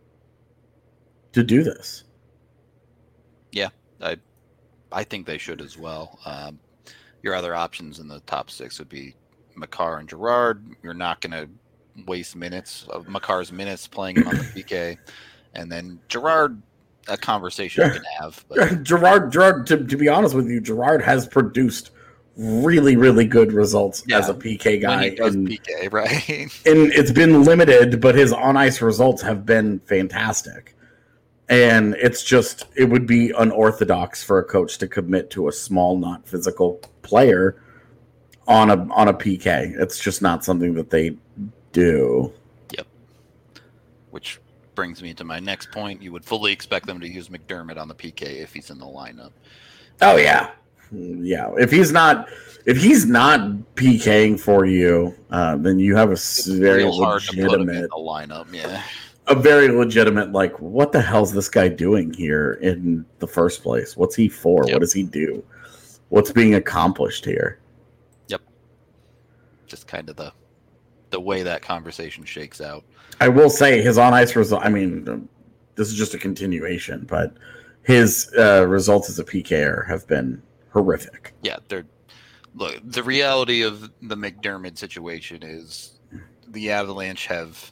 [1.33, 2.03] to do this.
[3.51, 3.69] Yeah,
[4.01, 4.17] I
[4.91, 6.19] I think they should as well.
[6.25, 6.59] Um,
[7.21, 9.15] your other options in the top six would be
[9.55, 10.63] Makar and Gerard.
[10.81, 11.49] You're not going to
[12.05, 14.97] waste minutes of Makar's minutes playing him on the PK,
[15.53, 16.61] and then Gerard.
[17.09, 18.45] A conversation you can have.
[18.47, 18.83] But.
[18.83, 19.67] Girard, Girard.
[19.67, 21.91] To, to be honest with you, Gerard has produced
[22.37, 24.19] really, really good results yeah.
[24.19, 25.07] as a PK guy.
[25.07, 26.29] and, PK, right?
[26.65, 30.75] and it's been limited, but his on ice results have been fantastic.
[31.49, 35.97] And it's just it would be unorthodox for a coach to commit to a small,
[35.97, 37.61] not physical player
[38.47, 39.79] on a on a PK.
[39.79, 41.15] It's just not something that they
[41.71, 42.31] do.
[42.75, 42.87] Yep.
[44.11, 44.39] Which
[44.75, 46.01] brings me to my next point.
[46.01, 48.85] You would fully expect them to use MacDermid on the PK if he's in the
[48.85, 49.31] lineup.
[50.01, 50.51] Oh yeah,
[50.91, 51.51] yeah.
[51.57, 52.29] If he's not,
[52.65, 53.41] if he's not
[53.75, 58.51] PKing for you, uh, then you have a it's very legitimate lineup.
[58.51, 58.83] Yeah,
[59.27, 63.95] a very legitimate like, what the hell's this guy doing here in the first place?
[63.95, 64.65] What's he for?
[64.65, 64.73] Yep.
[64.73, 65.43] What does he do?
[66.09, 67.59] What's being accomplished here?
[69.73, 70.31] Just kind of the
[71.09, 72.83] the way that conversation shakes out.
[73.19, 74.63] I will say his on ice result.
[74.63, 75.27] I mean,
[75.73, 77.33] this is just a continuation, but
[77.81, 81.33] his uh, results as a PKer have been horrific.
[81.41, 81.85] Yeah, they're
[82.53, 82.79] look.
[82.83, 85.99] The reality of the MacDermid situation is
[86.49, 87.71] the Avalanche have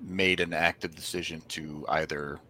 [0.00, 2.40] made an active decision to either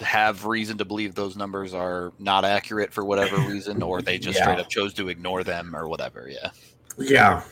[0.00, 4.38] have reason to believe those numbers are not accurate for whatever reason, or they just
[4.38, 4.44] yeah.
[4.44, 6.30] straight up chose to ignore them or whatever.
[6.30, 6.50] Yeah.
[6.98, 7.42] Yeah.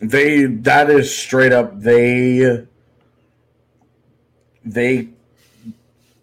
[0.00, 2.66] They that is straight up they
[4.64, 5.08] they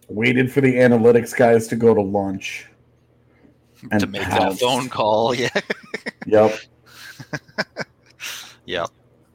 [0.08, 2.66] waited for the analytics guys to go to lunch
[3.90, 4.60] and to make pounced.
[4.60, 5.34] that phone call.
[5.34, 5.48] Yeah.
[6.26, 6.58] yep.
[8.64, 8.90] yep.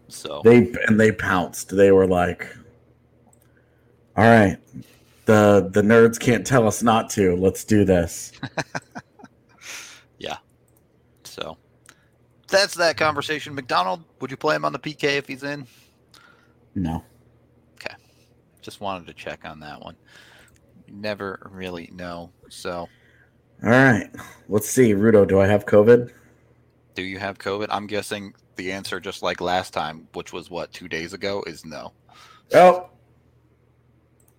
[0.07, 1.75] So they and they pounced.
[1.75, 2.47] They were like,
[4.17, 4.57] "All right,
[5.25, 7.35] the the nerds can't tell us not to.
[7.35, 8.31] Let's do this."
[10.19, 10.37] yeah.
[11.23, 11.57] So
[12.51, 13.55] that's that conversation.
[13.55, 15.65] MacDonald, would you play him on the PK if he's in?
[16.75, 17.03] No.
[17.75, 17.95] Okay.
[18.61, 19.95] Just wanted to check on that one.
[20.87, 22.31] never really know.
[22.49, 22.87] So
[23.63, 24.09] all right.
[24.49, 24.93] Let's see.
[24.93, 26.11] Rudo, do I have COVID?
[26.95, 27.67] Do you have COVID?
[27.69, 31.63] I'm guessing the answer, just like last time, which was what, two days ago, is
[31.63, 31.93] no.
[32.53, 32.89] Oh.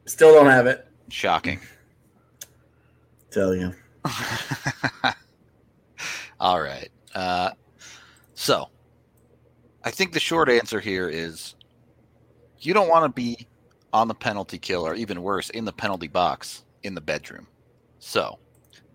[0.07, 0.89] Still don't have it.
[1.09, 1.61] Shocking.
[3.31, 3.73] Tell you.
[6.41, 6.91] All right.
[7.15, 7.51] Uh,
[8.43, 8.71] so,
[9.85, 11.55] I think the short answer here is
[12.59, 13.47] you don't want to be
[13.93, 17.47] on the penalty kill or even worse, in the penalty box in the bedroom.
[18.01, 18.41] So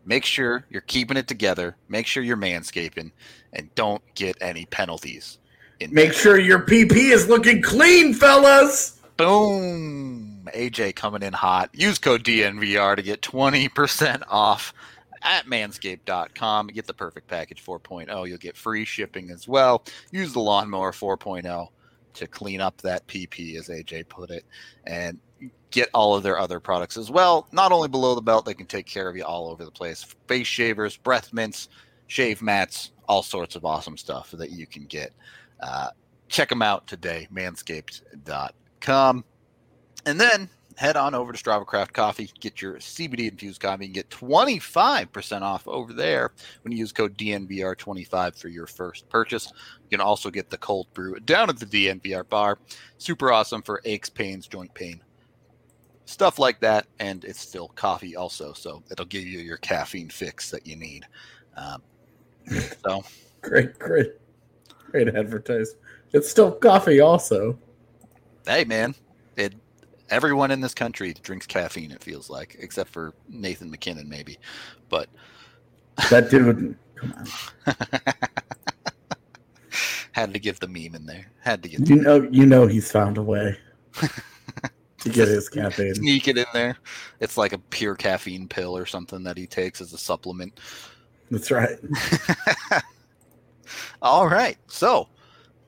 [0.03, 3.09] make sure you're keeping it together, make sure you're manscaping,
[3.53, 5.39] and don't get any penalties.
[5.79, 8.99] In make sure your PP is looking clean, fellas.
[9.15, 10.49] Boom.
[10.53, 11.69] AJ coming in hot.
[11.71, 14.73] Use code DNVR to get 20% off
[15.27, 16.67] at manscaped.com.
[16.67, 18.27] Get the perfect package 4.0.
[18.27, 19.83] You'll get free shipping as well.
[20.11, 21.67] Use the lawnmower 4.0
[22.13, 24.43] to clean up that PP, as AJ put it,
[24.85, 25.19] and
[25.69, 27.47] get all of their other products as well.
[27.51, 30.03] Not only below the belt, they can take care of you all over the place.
[30.27, 31.69] Face shavers, breath mints,
[32.07, 35.13] shave mats, all sorts of awesome stuff that you can get.
[35.59, 35.89] Uh,
[36.27, 39.23] check them out today, manscaped.com.
[40.05, 43.93] And then head on over to Strava Craft Coffee, get your CBD infused coffee, and
[43.95, 49.51] get 25% off over there when you use code DNVR25 for your first purchase.
[49.89, 52.59] You can also get the cold brew down at the DNVR bar.
[52.99, 55.01] Super awesome for aches, pains, joint pain,
[56.05, 56.85] stuff like that.
[56.99, 61.07] And it's still coffee also, so it'll give you your caffeine fix that you need.
[61.55, 61.81] Um,
[62.85, 63.03] so
[63.41, 64.11] great, great,
[64.91, 65.73] great advertise.
[66.13, 67.57] It's still coffee also.
[68.45, 68.93] Hey man,
[70.09, 71.91] everyone in this country drinks caffeine.
[71.91, 74.37] It feels like, except for Nathan MacKinnon, maybe.
[74.89, 75.09] But
[76.09, 77.27] that dude, come on.
[80.11, 81.31] Had to give the meme in there.
[81.41, 81.87] Had to get.
[81.87, 83.55] You know, you know, he's found a way
[84.99, 85.93] to get his caffeine.
[85.93, 86.77] Sneak it in there.
[87.19, 90.59] It's like a pure caffeine pill or something that he takes as a supplement.
[91.29, 91.77] That's right.
[94.01, 94.57] all right.
[94.67, 95.07] So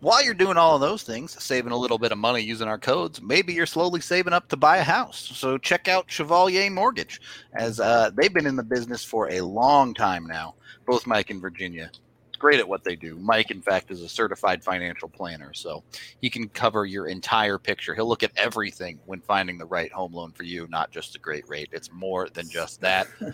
[0.02, 2.78] while you're doing all of those things, saving a little bit of money using our
[2.78, 5.32] codes, maybe you're slowly saving up to buy a house.
[5.36, 7.22] So check out Chevalier Mortgage,
[7.54, 10.56] as uh, they've been in the business for a long time now.
[10.86, 11.92] Both Mike and Virginia,
[12.40, 13.18] great at what they do.
[13.18, 15.84] Mike, in fact, is a certified financial planner, so
[16.22, 17.94] he can cover your entire picture.
[17.94, 21.20] He'll look at everything when finding the right home loan for you, not just a
[21.20, 21.70] great rate.
[21.74, 23.08] It's more than just that.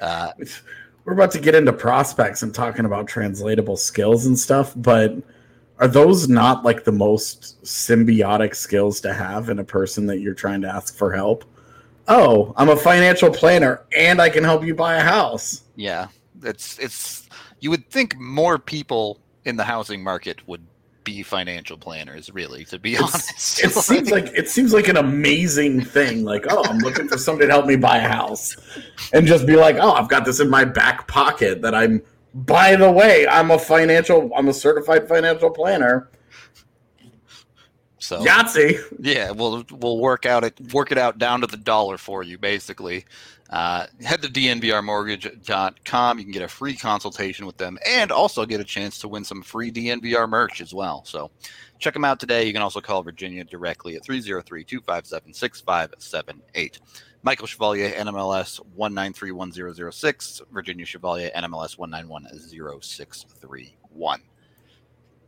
[0.00, 0.32] Uh,
[1.04, 5.22] We're about to get into prospects and talking about translatable skills and stuff, but
[5.78, 10.34] are those not like the most symbiotic skills to have in a person that you're
[10.34, 11.44] trying to ask for help?
[12.06, 15.64] Oh, I'm a financial planner and I can help you buy a house.
[15.74, 16.08] Yeah.
[16.42, 17.28] It's it's
[17.60, 20.64] you would think more people in the housing market would
[21.04, 24.96] be financial planners really to be it's, honest it seems like it seems like an
[24.96, 28.56] amazing thing like oh i'm looking for somebody to help me buy a house
[29.12, 32.02] and just be like oh i've got this in my back pocket that i'm
[32.34, 36.10] by the way, I'm a financial, I'm a certified financial planner.
[37.98, 38.78] So Yahtzee.
[39.00, 42.36] Yeah, we'll we'll work out it work it out down to the dollar for you,
[42.36, 43.06] basically.
[43.48, 46.18] Uh, head to dnvrmortgage.com.
[46.18, 49.24] You can get a free consultation with them and also get a chance to win
[49.24, 51.04] some free DNVR merch as well.
[51.04, 51.30] So
[51.78, 52.44] check them out today.
[52.44, 56.80] You can also call Virginia directly at 303 257 6578.
[57.24, 60.42] Michael Chevalier, NMLS 1931006.
[60.52, 64.18] Virginia Chevalier, NMLS 1910631.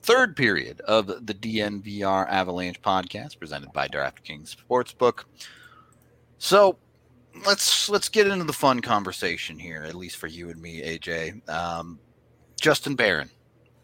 [0.03, 5.25] Third period of the DNVR Avalanche podcast presented by DraftKings Sportsbook.
[6.37, 6.77] So
[7.47, 11.49] let's let's get into the fun conversation here, at least for you and me, AJ.
[11.49, 11.99] Um,
[12.61, 13.31] Justin Barron.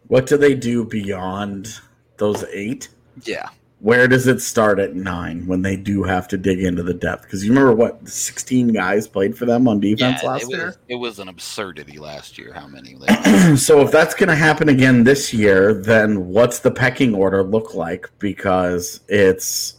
[0.09, 1.81] What do they do beyond
[2.19, 2.91] those eight?
[3.25, 3.49] Yeah
[3.83, 7.23] where does it start at nine when they do have to dig into the depth?
[7.23, 10.57] Because you remember what sixteen guys played for them on defense yeah, last it was,
[10.57, 10.77] year.
[10.89, 12.53] It was an absurdity last year.
[12.53, 12.97] How many?
[13.57, 17.75] so if that's going to happen again this year, then what's the pecking order look
[17.75, 18.09] like?
[18.21, 19.75] Because it's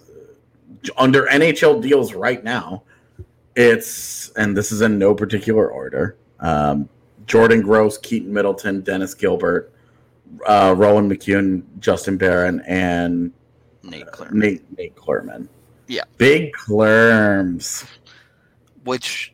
[0.97, 2.83] under NHL deals right now.
[3.55, 6.17] It's and this is in no particular order.
[6.41, 6.89] Um,
[7.25, 9.71] Jordan Gross, Keaton Middleton, Dennis Gilbert,
[10.45, 13.31] uh, Roland McKeown, Justin Barron, and
[13.83, 14.33] Nate Clurman.
[14.33, 15.47] Nate, Nate Clurman.
[15.87, 16.03] Yeah.
[16.17, 17.85] Big Clurms.
[18.83, 19.33] Which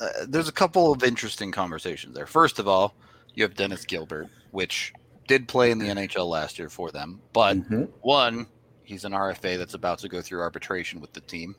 [0.00, 2.26] uh, there's a couple of interesting conversations there.
[2.26, 2.94] First of all,
[3.34, 4.92] you have Dennis Gilbert, which
[5.28, 7.84] did play in the NHL last year for them, but mm-hmm.
[8.00, 8.46] one,
[8.82, 11.54] he's an RFA that's about to go through arbitration with the team.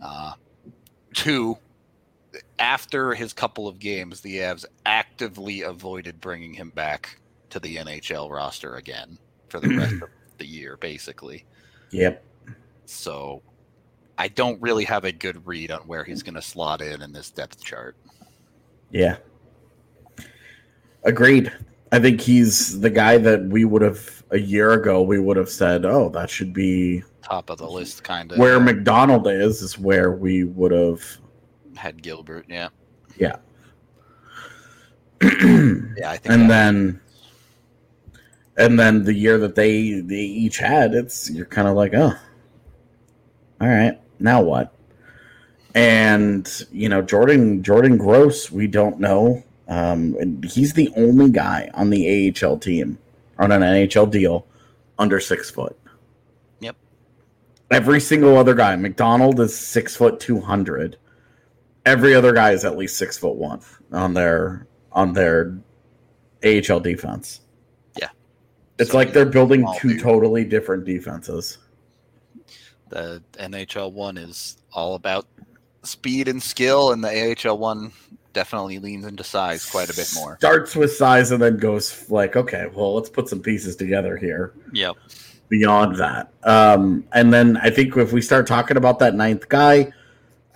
[0.00, 0.34] Uh,
[1.12, 1.58] two,
[2.58, 7.18] after his couple of games, the Avs actively avoided bringing him back
[7.50, 10.08] to the NHL roster again for the rest of
[10.38, 11.44] the year, basically.
[11.94, 12.24] Yep.
[12.86, 13.40] So
[14.18, 17.12] I don't really have a good read on where he's going to slot in in
[17.12, 17.96] this depth chart.
[18.90, 19.16] Yeah.
[21.04, 21.52] Agreed.
[21.92, 25.48] I think he's the guy that we would have a year ago we would have
[25.48, 29.78] said, "Oh, that should be top of the list kind of." Where MacDonald is is
[29.78, 31.00] where we would have
[31.76, 32.70] had Gilbert, yeah.
[33.16, 33.36] Yeah.
[35.22, 37.00] yeah, I think And then
[38.56, 42.14] and then the year that they they each had, it's you're kind of like, oh,
[43.60, 44.74] all right, now what?
[45.74, 49.42] And you know, Jordan Jordan Gross, we don't know.
[49.66, 52.98] Um, and he's the only guy on the AHL team
[53.38, 54.46] on an NHL deal
[54.98, 55.76] under six foot.
[56.60, 56.76] Yep.
[57.70, 60.96] Every single other guy, MacDonald is six foot two hundred.
[61.86, 63.60] Every other guy is at least six foot one
[63.92, 65.58] on their on their
[66.44, 67.40] AHL defense.
[68.78, 68.82] Yeah.
[68.82, 70.00] It's So like they're building two dude.
[70.00, 71.58] totally different defenses.
[72.88, 75.26] The NHL one is all about
[75.82, 77.92] speed and skill, and the AHL one
[78.32, 80.36] definitely leans into size quite a bit more.
[80.38, 84.52] Starts with size and then goes like, okay, well, let's put some pieces together here.
[84.72, 84.96] Yep.
[85.48, 89.92] Beyond that, um, and then I think if we start talking about that ninth guy,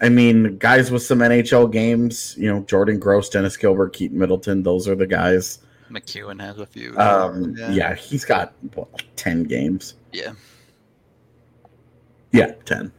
[0.00, 4.62] I mean, guys with some NHL games, you know, Jordan Gross, Dennis Gilbert, Keaton Middleton,
[4.62, 5.58] those are the guys.
[5.90, 6.96] McKeown has a few.
[6.98, 7.94] Um, yeah.
[7.94, 9.94] he's got what, like ten games.
[10.12, 10.32] Yeah.
[12.32, 12.92] Yeah, ten.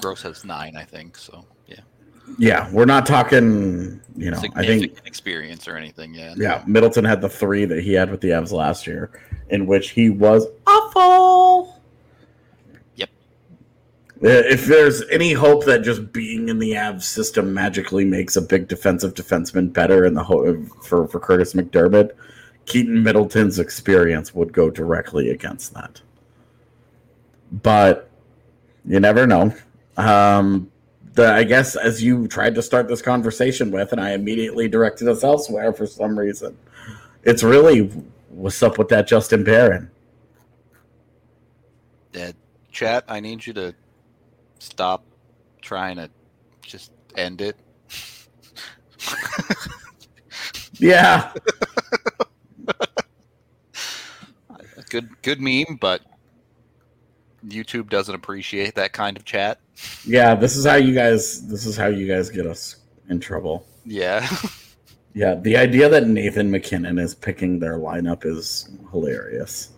[0.00, 1.16] Gross has nine, I think.
[1.16, 1.80] So yeah,
[2.38, 4.00] Yeah, we're not talking.
[4.16, 6.14] You know, I think experience or anything.
[6.14, 6.34] Yeah.
[6.36, 9.10] yeah, Middleton had the three that he had with the Avs last year,
[9.50, 11.79] in which he was awful.
[14.22, 18.42] Uh, If there's any hope that just being in the Avs system magically makes a
[18.42, 22.10] big defensive defenseman better in the ho- for for Kurtis MacDermid,
[22.66, 26.02] Keaton Middleton's experience would go directly against that.
[27.50, 28.10] But
[28.84, 29.54] you never know.
[29.96, 30.70] Um,
[31.14, 35.08] the I guess as you tried to start this conversation with, and I immediately directed
[35.08, 36.56] us elsewhere for some reason.
[37.24, 37.90] It's really
[38.28, 39.90] what's up with that Justin Barron.
[42.12, 42.32] Yeah,
[42.70, 43.04] chat.
[43.08, 43.74] I need you to
[44.60, 45.04] stop
[45.60, 46.08] trying to
[46.62, 47.56] just end it.
[50.80, 51.30] Yeah,
[54.88, 56.00] good, good meme, but
[57.46, 59.60] YouTube doesn't appreciate that kind of chat.
[60.06, 60.34] yeah.
[60.34, 61.46] This is how you guys.
[61.48, 62.76] This is how you guys get us
[63.08, 63.66] in trouble.
[63.84, 64.26] Yeah.
[65.12, 69.72] Yeah, the idea that Nathan MacKinnon is picking their lineup is hilarious.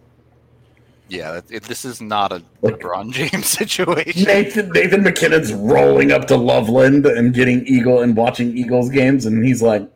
[1.12, 4.24] Yeah, it, it- this is not a LeBron James situation.
[4.24, 9.44] Nathan Nathan MacKinnon's rolling up to Loveland and getting Eagle and watching Eagles games, and
[9.44, 9.86] he's like,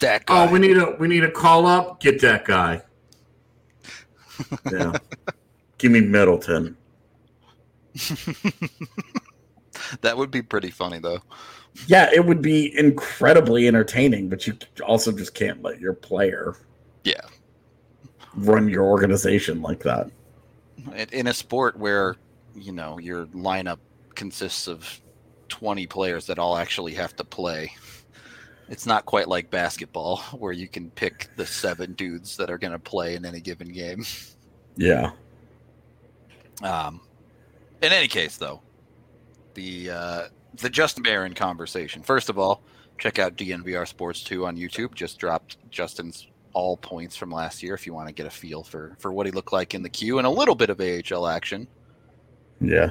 [0.00, 0.48] That oh, guy.
[0.48, 2.00] "Oh, we need a we need a call up.
[2.00, 2.82] Get that guy."
[4.72, 4.94] Yeah,
[5.78, 6.76] give me Middleton.
[10.00, 11.22] that would be pretty funny though.
[11.86, 16.56] Yeah, it would be incredibly entertaining, but you also just can't let your player
[17.04, 17.20] Yeah,
[18.34, 20.10] run your organization like that.
[21.12, 22.16] In, a sport where
[22.54, 23.78] you know your lineup
[24.14, 25.00] consists of
[25.48, 27.72] twenty players that all actually have to play.
[28.68, 32.72] It's not quite like basketball where you can pick the seven dudes that are going
[32.72, 34.04] to play in any given game.
[34.76, 35.12] Yeah,
[36.62, 37.00] Um,
[37.82, 38.60] in any case, though,
[39.54, 40.22] the uh,
[40.56, 42.02] the Justin Barron conversation.
[42.02, 42.62] First of all,
[42.98, 44.94] check out DNVR Sports Two on YouTube.
[44.94, 47.74] Just dropped Justin's all points from last year.
[47.74, 49.90] If you want to get a feel for for what he looked like in the
[49.90, 51.68] queue and a little bit of AHL action,
[52.60, 52.90] yeah,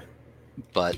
[0.71, 0.97] but.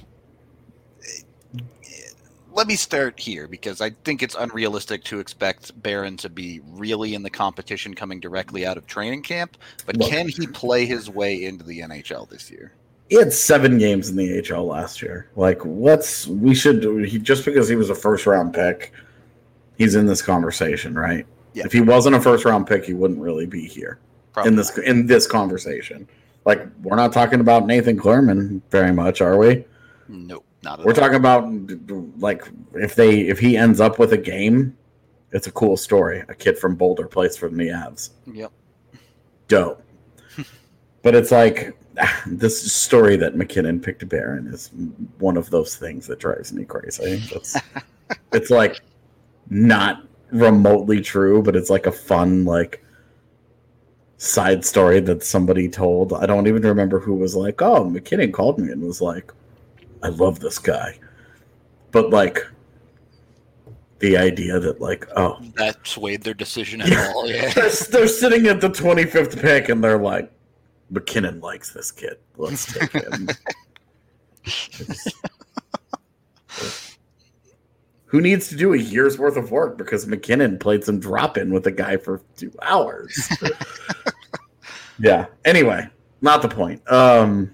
[2.52, 7.14] Let me start here because I think it's unrealistic to expect Barron to be really
[7.14, 9.58] in the competition coming directly out of training camp.
[9.86, 10.10] But Look.
[10.10, 12.74] can he play his way into the NHL this year?
[13.10, 15.30] he had seven games in the HL last year.
[15.36, 18.92] Like, what's we should he just because he was a first round pick,
[19.78, 21.26] he's in this conversation, right?
[21.58, 21.66] Yeah.
[21.66, 23.98] If he wasn't a first round pick, he wouldn't really be here
[24.32, 26.08] Probably in this in this conversation.
[26.46, 29.66] Like, we're not talking about Nathan Clurman very much, are we?
[30.08, 30.96] Nope, not at We're all.
[30.96, 31.50] talking about
[32.20, 34.78] like if they if he ends up with a game,
[35.32, 36.24] it's a cool story.
[36.30, 38.12] A kid from Boulder plays for the Avs.
[38.32, 38.52] Yep.
[39.48, 39.84] Dope.
[41.02, 41.76] but it's like
[42.28, 44.70] this story that MacKinnon picked a Barron is
[45.18, 47.20] one of those things that drives me crazy.
[47.32, 47.58] It's,
[48.32, 48.80] it's like
[49.50, 52.84] not remotely true, but it's like a fun like
[54.18, 56.14] side story that somebody told.
[56.14, 59.32] I don't even remember who was like, "Oh, MacKinnon called me and was like,
[60.04, 61.00] I love this guy,"
[61.92, 62.46] but like
[64.00, 67.12] the idea that like, oh, That swayed their decision at Yeah.
[67.16, 67.28] all.
[67.28, 67.50] Yeah.
[67.56, 70.32] they're, they're sitting at the 25th pick and they're like,
[70.92, 72.18] MacKinnon likes this kid.
[72.38, 73.28] Let's take him.
[78.08, 81.52] Who needs to do a year's worth of work because MacKinnon played some drop in
[81.52, 83.30] with a guy for two hours?
[85.00, 85.26] yeah.
[85.44, 85.88] Anyway,
[86.22, 86.82] not the point.
[86.90, 87.54] Um,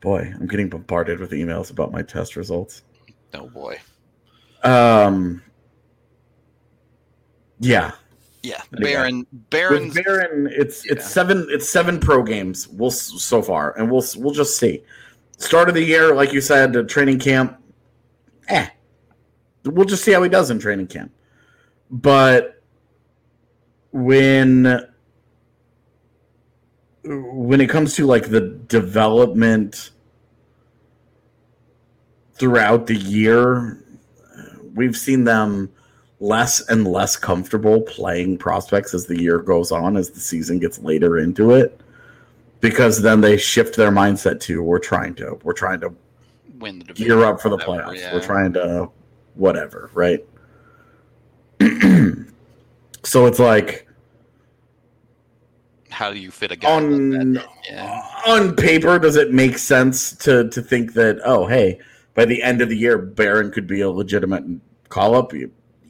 [0.00, 2.82] boy, I'm getting bombarded with emails about my test results.
[3.34, 3.78] Oh boy.
[4.64, 5.40] Um,
[7.60, 7.92] yeah.
[8.42, 8.84] Yeah, you.
[8.84, 9.26] Barron.
[9.32, 10.92] Barron, it's Yeah.
[10.92, 12.68] it's seven it's seven pro games.
[12.68, 14.82] We'll so far, and we'll we'll just see.
[15.36, 17.60] Start of the year, like you said, uh, training camp.
[18.48, 18.68] Eh,
[19.64, 21.12] we'll just see how he does in training camp.
[21.90, 22.62] But
[23.92, 24.86] when
[27.04, 29.90] when it comes to like the development
[32.34, 33.84] throughout the year,
[34.74, 35.70] we've seen them
[36.20, 40.78] less and less comfortable playing prospects as the year goes on, as the season gets
[40.78, 41.80] later into it,
[42.64, 45.92] because then they shift their mindset to we're trying to we're trying to
[46.58, 47.06] win the division.
[47.06, 47.98] gear up for the whatever, playoffs.
[47.98, 48.14] yeah.
[48.14, 48.90] We're trying to
[49.34, 50.24] whatever, right?
[53.04, 53.86] so it's like
[55.90, 57.46] How do you fit a guy on like?
[57.68, 58.02] Yeah.
[58.26, 61.78] on paper, does it make sense to to think that oh hey,
[62.14, 64.44] by the end of the year, Barron could be a legitimate
[64.88, 65.32] call up?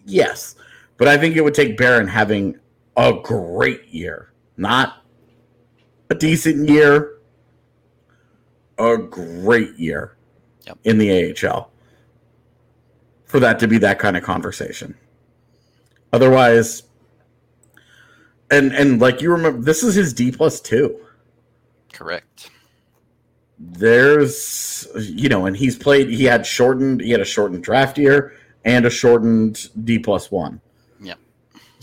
[0.07, 0.57] Yes,
[0.97, 2.59] but I think it would take Barron having
[2.97, 5.04] a great year, not
[6.15, 7.19] a decent year,
[8.79, 10.17] a great year
[10.67, 10.79] Yep.
[10.85, 11.11] in the
[11.47, 11.71] AHL
[13.27, 14.95] for that to be that kind of conversation.
[16.13, 16.85] Otherwise,
[18.51, 20.99] and and like you remember, this is his D plus two
[21.93, 22.51] Correct.
[23.59, 28.35] there's you know and he's played he had shortened he had a shortened draft year
[28.65, 30.61] and a shortened d plus one.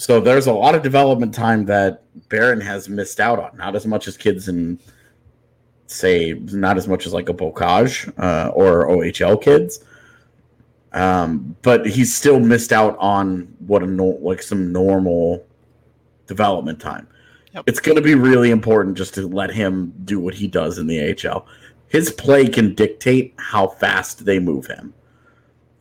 [0.01, 3.85] So there's a lot of development time that Barron has missed out on not as
[3.85, 4.79] much as kids in
[5.85, 9.83] say not as much as like a bocage uh, or ohl kids
[10.93, 15.45] um, but he's still missed out on what a no, like some normal
[16.25, 17.07] development time
[17.53, 17.65] Yep.
[17.67, 20.87] it's going to be really important just to let him do what he does in
[20.87, 21.45] the AHL.
[21.89, 24.93] His play can dictate how fast they move him.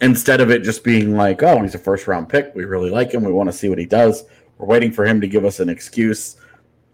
[0.01, 2.55] Instead of it just being like, oh, he's a first round pick.
[2.55, 3.23] We really like him.
[3.23, 4.25] We want to see what he does.
[4.57, 6.37] We're waiting for him to give us an excuse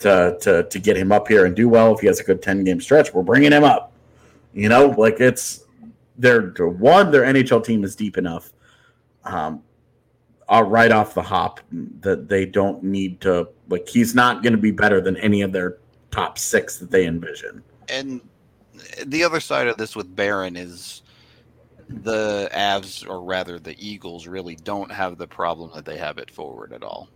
[0.00, 1.94] to, to, to get him up here and do well.
[1.94, 3.92] If he has a good 10 game stretch, we're bringing him up.
[4.52, 5.64] You know, like it's,
[6.18, 8.52] they're one, their NHL team is deep enough
[9.26, 9.62] um,
[10.48, 11.60] uh, right off the hop
[12.00, 15.52] that they don't need to like he's not going to be better than any of
[15.52, 15.78] their
[16.10, 18.20] top six that they envision And
[19.04, 21.02] the other side of this with Barron is
[21.88, 26.30] the Avs, or rather the Eagles, really don't have the problem that they have at
[26.30, 27.08] forward at all.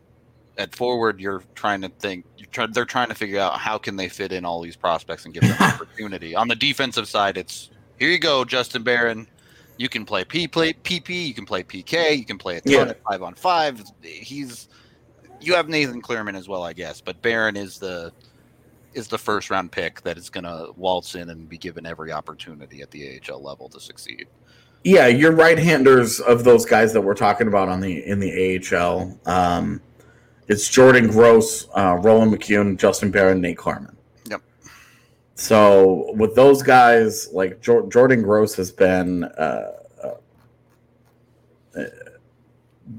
[0.58, 2.24] At forward, you're trying to think.
[2.36, 5.24] You're try, they're trying to figure out how can they fit in all these prospects
[5.24, 6.34] and give them opportunity.
[6.34, 9.26] On the defensive side, it's here you go, Justin Barron.
[9.78, 11.26] You can play P play PP.
[11.28, 12.18] You can play PK.
[12.18, 12.80] You can play a ton Yeah.
[12.82, 13.82] at five on five.
[14.02, 14.68] He's
[15.40, 18.12] you have Nathan Clurman as well, I guess, but Barron is the
[18.92, 22.10] is the first round pick that is going to waltz in and be given every
[22.12, 24.26] opportunity at the AHL level to succeed.
[24.84, 28.60] Yeah your right handers of those guys that we're talking about on the in the
[28.74, 29.80] AHL um
[30.48, 33.94] it's Jordan Gross uh Roland McKeown Justin Barron Nate Clurman
[34.28, 34.42] Yep.
[35.34, 39.72] so with those guys like Jor- Jordan Gross has been uh,
[40.02, 40.14] uh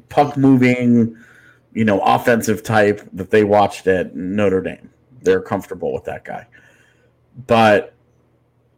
[0.10, 1.18] puck moving
[1.74, 4.90] you know, offensive type that they watched at Notre Dame.
[5.22, 6.48] They're comfortable with that guy.
[7.48, 7.94] But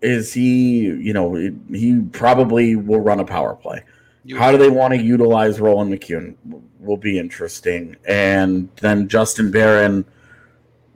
[0.03, 1.33] is he, you know,
[1.71, 3.83] he probably will run a power play.
[4.25, 6.35] You- How do they want to utilize Roland McKeown
[6.79, 7.95] will be interesting.
[8.07, 10.05] And then Justin Barron,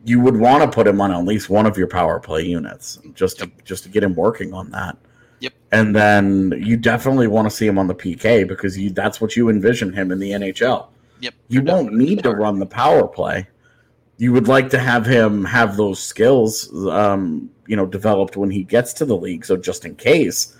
[0.06, 3.00] you would want to put him on at least one of your power play units
[3.14, 4.98] just to just to get him working on that.
[5.40, 5.54] Yep.
[5.72, 9.36] And then you definitely want to see him on the PK because you that's what
[9.36, 10.88] you envision him in the NHL.
[11.22, 11.34] Yep.
[11.48, 13.48] You won't need to run the power play.
[14.18, 18.64] You would like to have him have those skills, um, you know, developed when he
[18.64, 19.46] gets to the league.
[19.46, 20.56] So just in case,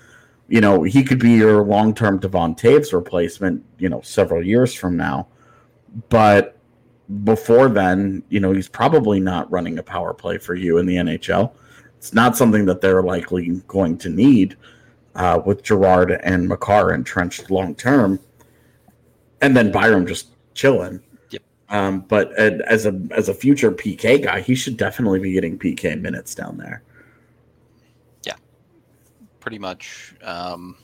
[0.48, 4.96] you know, he could be your long-term Devon Toews replacement, you know, several years from
[4.96, 5.28] now.
[6.10, 6.58] But
[7.24, 10.96] before then, you know, he's probably not running a power play for you in the
[10.96, 11.52] NHL.
[11.98, 14.56] It's not something that they're likely going to need
[15.16, 18.20] uh, with Gerard and Makar entrenched long term,
[19.42, 21.02] and then Byram just chilling.
[21.32, 21.42] Yep.
[21.70, 25.58] Um, but uh, as a as a future PK guy, he should definitely be getting
[25.58, 26.84] PK minutes down there.
[29.48, 30.14] Pretty much.
[30.24, 30.76] Um,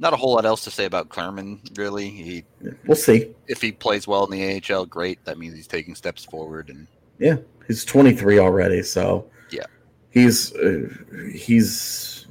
[0.00, 2.10] not a whole lot else to say about Clurman, really.
[2.10, 2.44] He,
[2.84, 3.32] We'll see.
[3.46, 5.24] if he plays well in the AHL, great.
[5.24, 6.88] That means he's taking steps forward, and
[7.20, 7.36] Yeah,
[7.68, 9.66] he's 23 already, so Yeah.
[10.10, 10.88] he's uh,
[11.32, 12.26] he's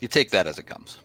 [0.00, 0.98] you take that as it comes.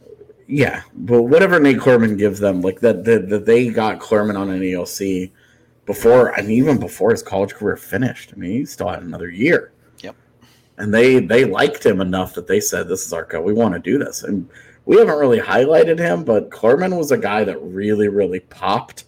[0.47, 0.81] yeah.
[0.95, 4.61] But whatever Nate Clurman gives them, like that, that, that they got Clurman on an
[4.61, 5.29] ELC
[5.85, 8.33] before, and even before his college career finished.
[8.35, 9.71] I mean, he still had another year.
[10.77, 13.39] And they they liked him enough that they said, "This is our guy.
[13.39, 14.49] We want to do this." And
[14.85, 19.05] we haven't really highlighted him, but Clurman was a guy that really really popped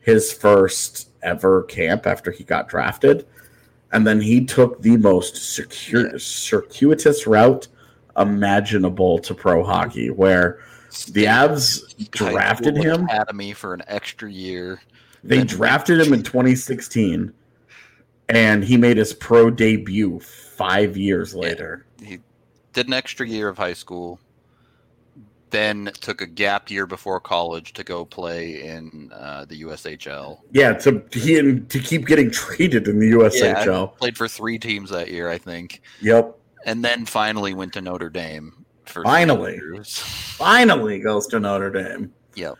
[0.00, 3.26] his first ever camp after he got drafted.
[3.92, 7.66] And then he took the most circuitous, circuitous route
[8.16, 10.60] imaginable to pro hockey, where
[11.12, 13.04] the Avs drafted him.
[13.04, 14.80] academy for an extra year.
[15.22, 17.32] They drafted him in 2016,
[18.28, 20.20] and he made his pro debut
[20.60, 21.86] five years later.
[22.02, 22.18] He
[22.74, 24.20] did an extra year of high school,
[25.48, 30.38] then took a gap year before college to go play in uh, the USHL.
[30.52, 33.96] Yeah, to he and to keep getting traded in the USHL.
[33.96, 36.36] Played for three teams that year, I think, Yep.
[36.66, 38.64] and then finally went to Notre Dame.
[38.84, 39.60] For Finally.
[39.84, 42.12] Finally goes to Notre Dame.
[42.34, 42.56] Yep.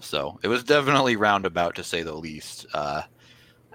[0.00, 2.66] So it was definitely roundabout to say the least.
[2.72, 3.02] Uh,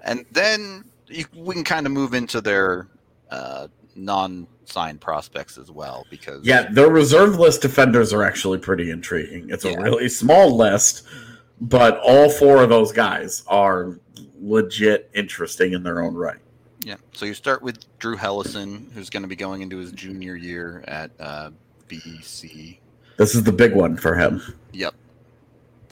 [0.02, 0.84] and then
[1.14, 2.88] you, we can kind of move into their
[3.30, 9.50] uh, non-signed prospects as well because Yeah, their reserve list defenders are actually pretty intriguing.
[9.50, 11.04] It's a really small list,
[11.60, 13.98] but all four of those guys are
[14.40, 16.38] legit interesting in their own right.
[16.80, 16.96] yeah.
[17.12, 20.84] So you start with Drew Helleson, who's going to be going into his junior year
[20.86, 21.50] at uh,
[21.88, 22.78] BC.
[23.16, 24.42] This is the big one for him.
[24.72, 24.94] Yep.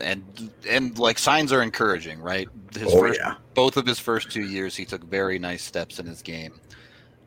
[0.02, 2.48] And and like signs are encouraging, right?
[2.74, 3.34] His oh first yeah.
[3.54, 6.60] both of his first two years, he took very nice steps in his game.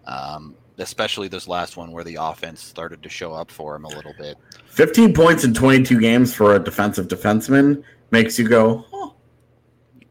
[0.06, 3.90] Um, especially this last one where the offense started to show up for him a
[3.90, 4.38] little bit.
[4.68, 9.10] 15 points in 22 games for a defensive defenseman makes you go, huh,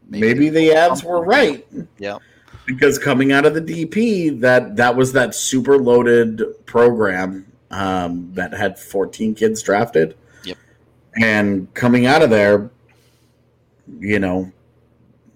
[0.07, 1.65] maybe the ads were right.
[1.99, 2.21] Yep.
[2.65, 8.53] because coming out of the DP, that that was that super loaded program um, that
[8.53, 10.15] had 14 kids drafted.
[11.21, 12.69] And coming out of there,
[13.99, 14.51] you know,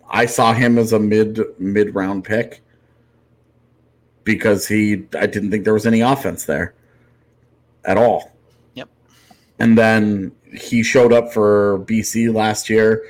[0.09, 2.61] I saw him as a mid mid round pick
[4.23, 6.73] because he I didn't think there was any offense there
[7.85, 8.31] at all.
[8.73, 8.89] Yep.
[9.59, 13.05] And then he showed up for BC last year.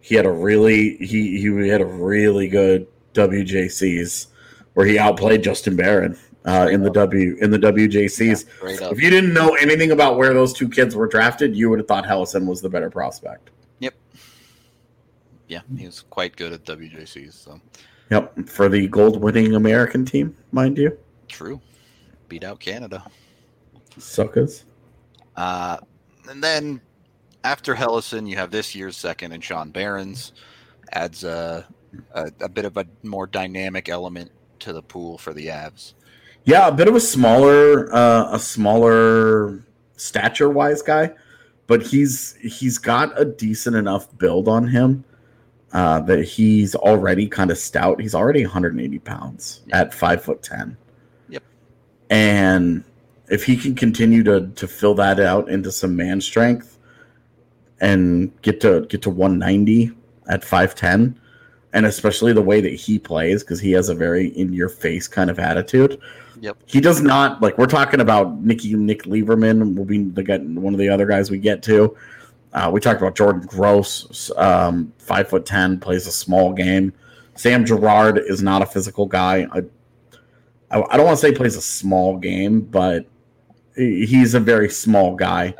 [0.00, 4.28] He had a really he he had a really good WJCs
[4.74, 8.82] where he outplayed Justin Barron uh, in the W in the WJCs.
[8.82, 8.92] Up.
[8.92, 11.88] If you didn't know anything about where those two kids were drafted, you would have
[11.88, 13.50] thought Helleson was the better prospect.
[13.80, 13.94] Yep.
[15.48, 17.32] Yeah, he was quite good at WJCs.
[17.32, 17.60] So
[18.10, 20.96] Yep, for the gold winning American team, mind you.
[21.28, 21.60] true.
[22.28, 23.04] Beat out Canada.
[23.98, 24.64] Suckers.
[25.36, 25.78] Uh,
[26.28, 26.80] and then
[27.44, 30.32] after Helleson, you have this year's second and Sean Behrens
[30.92, 31.66] adds a,
[32.12, 34.30] a, a bit of a more dynamic element
[34.60, 35.94] to the pool for the Avs.
[36.44, 39.64] Yeah, a bit of a smaller, uh, a smaller
[39.96, 41.12] stature wise guy,
[41.66, 45.04] but he's he's got a decent enough build on him
[45.72, 48.00] uh, that he's already kind of stout.
[48.00, 50.76] He's already 180 pounds at five foot ten.
[51.30, 51.42] Yep.
[52.10, 52.84] And
[53.28, 56.78] if he can continue to to fill that out into some man strength
[57.80, 59.92] and get to get to 190
[60.28, 61.16] at 5'10
[61.74, 65.06] and especially the way that he plays because he has a very in your face
[65.06, 66.00] kind of attitude
[66.40, 66.56] Yep.
[66.66, 70.74] he does not like we're talking about Nicky Nick Leivermann will be the guy, one
[70.74, 71.96] of the other guys we get to.
[72.52, 76.92] Uh, we talked about Jordan Gross, um, five foot ten, plays a small game.
[77.34, 79.46] Sam Gerard is not a physical guy.
[79.52, 79.58] I,
[80.70, 83.06] I, I don't want to say plays a small game, but
[83.74, 85.54] he's a very small guy.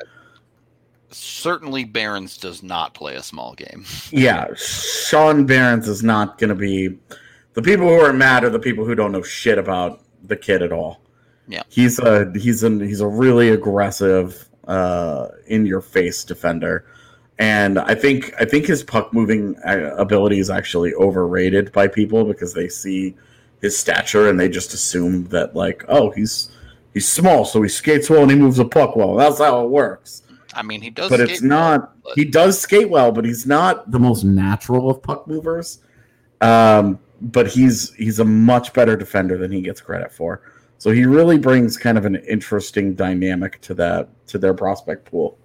[1.11, 3.85] Certainly, Behrens does not play a small game.
[4.11, 6.99] Yeah, Sean Behrens is not going to be.
[7.55, 10.63] The people who are mad are the people who don't know shit about the kid
[10.63, 11.01] at all.
[11.47, 11.63] Yeah.
[11.69, 16.87] he's a he's a he's a really aggressive, uh, in your face defender,
[17.39, 22.25] and I think I think his puck moving uh, ability is actually overrated by people
[22.25, 23.15] because they see
[23.61, 26.51] his stature and they just assume that like oh he's
[26.93, 29.15] he's small so he skates well and he moves a puck well.
[29.17, 30.23] That's how it works
[30.55, 32.03] I mean, he does, but skate it's well, not.
[32.03, 35.81] but- He does skate well, but he's not the most natural of puck movers.
[36.41, 40.43] Um, but he's he's a much better defender than he gets credit for.
[40.79, 45.39] So he really brings kind of an interesting dynamic to that to their prospect pool.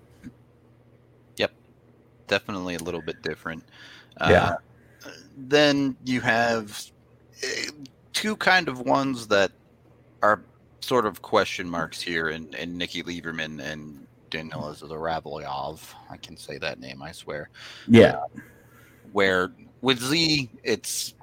[1.38, 1.52] Yep,
[2.28, 3.64] definitely a little bit different.
[4.20, 4.56] Uh, Yeah.
[5.38, 6.84] Then you have
[7.42, 7.72] uh,
[8.12, 9.52] two kind of ones that
[10.22, 10.42] are
[10.82, 15.80] sort of question marks here, and and Nikki Leivermann and Daniel Zhuravlyov.
[16.10, 17.50] I can say that name, I swear.
[17.88, 18.22] Yeah,
[19.12, 19.52] Where
[19.82, 21.14] with Z, it's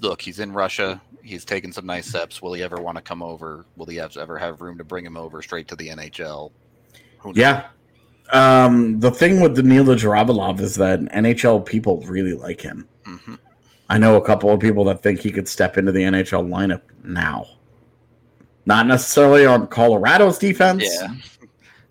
[0.00, 1.00] look, he's in Russia.
[1.22, 2.40] He's taken some nice steps.
[2.40, 3.66] Will he ever want to come over?
[3.76, 6.50] Will he have, ever have room to bring him over straight to the NHL?
[7.34, 7.66] Yeah.
[8.32, 12.88] Um, the thing with Danila Zhuravlyov is that NHL people really like him.
[13.04, 13.38] Mhm.
[13.90, 16.82] I know a couple of people that think he could step into the NHL lineup
[17.02, 17.46] now.
[18.66, 20.84] Not necessarily on Colorado's defense.
[20.84, 21.08] Yeah.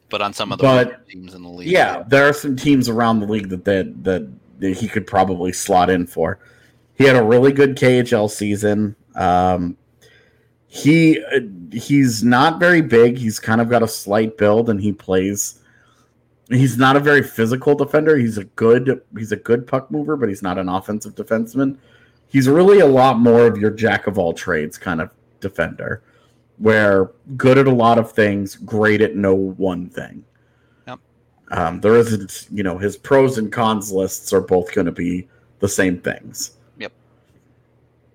[0.09, 1.67] But on some of the But- teams in the league.
[1.67, 4.29] Yeah, there are some teams around the league that that, that
[4.77, 6.39] he could probably slot in for.
[6.95, 8.95] He had a really good KHL season.
[9.15, 9.77] Um,
[10.67, 11.21] he
[11.71, 13.17] he's not very big.
[13.17, 15.59] He's kind of got a slight build, and he plays.
[16.49, 18.17] He's not a very physical defender.
[18.17, 21.77] He's a good he's a good puck mover, but he's not an offensive defenseman.
[22.29, 26.01] He's really a lot more of your jack of all trades kind of defender,
[26.57, 30.23] where good at a lot of things, great at no one thing.
[30.87, 30.99] Yep.
[31.51, 35.27] Um, there isn't, you know, his pros and cons lists are both going to be
[35.59, 36.57] the same things.
[36.77, 36.91] Yep.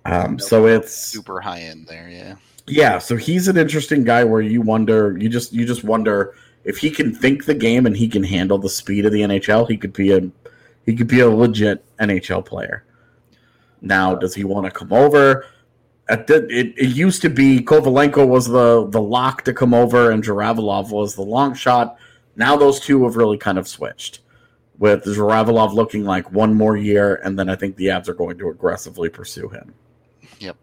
[0.05, 2.35] Um, so it's Super high end there, yeah.
[2.67, 6.35] yeah, so he's an interesting guy where you wonder, you just you just wonder
[6.65, 9.69] if he can think the game and he can handle the speed of the NHL,
[9.69, 10.31] he could be a
[10.87, 12.85] he could be a legit NHL player.
[13.81, 15.47] Now, does he want to come over?
[16.09, 20.11] At the, it, it used to be Kovalenko was the the lock to come over
[20.11, 21.97] and Zhuravlyov was the long shot.
[22.37, 24.21] Now those two have really kind of switched.
[24.79, 28.37] With Zhuravlyov looking like one more year, and then I think the Avs are going
[28.39, 29.73] to aggressively pursue him.
[30.41, 30.57] Yep.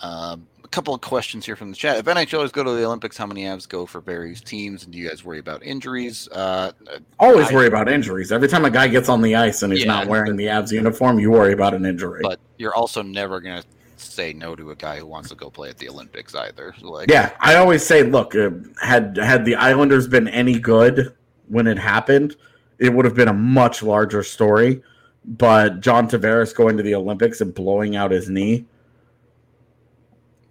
[0.00, 1.96] Um, a couple of questions here from the chat.
[1.96, 4.84] If NHLers go to the Olympics, how many Avs go for various teams?
[4.84, 6.28] And do you guys worry about injuries?
[6.30, 6.72] Uh,
[7.18, 8.30] Always I- worry about injuries.
[8.30, 9.92] Every time a guy gets on the ice and he's Yeah.
[9.94, 12.20] not wearing the Avs uniform, you worry about an injury.
[12.22, 13.68] but you're also never going to
[14.16, 16.74] say no to a guy who wants to go play at the Olympics either.
[16.80, 18.50] Like, yeah, I always say, look, uh,
[18.82, 21.14] had had the Islanders been any good
[21.48, 22.34] when it happened,
[22.78, 24.82] it would have been a much larger story.
[25.24, 28.64] But John Tavares going to the Olympics and blowing out his knee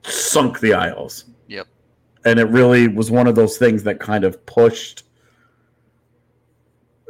[0.03, 1.25] sunk the Isles.
[1.47, 1.67] Yep.
[2.25, 5.03] and it really was one of those things that kind of pushed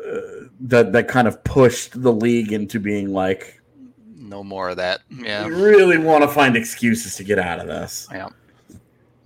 [0.05, 0.19] uh,
[0.59, 3.61] that that kind of pushed the league into being like
[4.25, 5.01] no more of that.
[5.09, 5.45] Yeah.
[5.47, 8.07] we really want to find excuses to get out of this.
[8.11, 8.29] Yeah.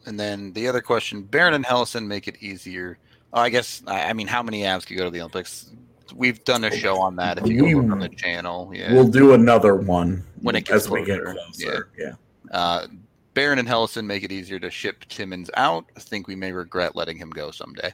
[0.05, 2.97] And then the other question: Barron and Helleson make it easier.
[3.33, 5.71] Oh, I guess I I mean, how many Avs could go to the Olympics?
[6.15, 7.37] We've done a show on that.
[7.37, 8.91] If you We- go on the channel, yeah.
[8.93, 11.89] We'll do another one When it gets as we get closer, closer.
[11.97, 12.13] Yeah.
[12.51, 12.87] Uh,
[13.35, 15.85] Barron and Hellison make it easier to ship Timmins out.
[15.95, 17.93] I think we may regret letting him go someday.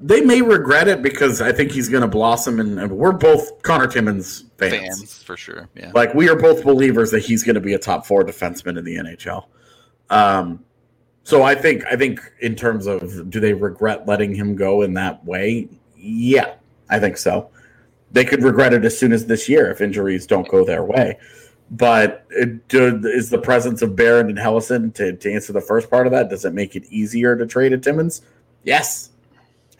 [0.00, 3.62] They may regret it because I think he's going to blossom, and, and we're both
[3.62, 4.98] Conor Timmins fans.
[4.98, 5.68] Fans, for sure.
[5.74, 5.92] Yeah.
[5.94, 8.84] Like we are both believers that he's going to be a top four defenseman in
[8.84, 9.46] the NHL.
[10.10, 10.64] Um,
[11.24, 14.94] so I think I think in terms of do they regret letting him go in
[14.94, 15.68] that way?
[15.96, 16.54] Yeah,
[16.88, 17.50] I think so.
[18.12, 21.18] They could regret it as soon as this year if injuries don't go their way.
[21.70, 25.90] But it, do, is the presence of Barron and Helleson to, to answer the first
[25.90, 26.30] part of that?
[26.30, 28.22] Does it make it easier to trade at Timmins?
[28.62, 29.10] Yes,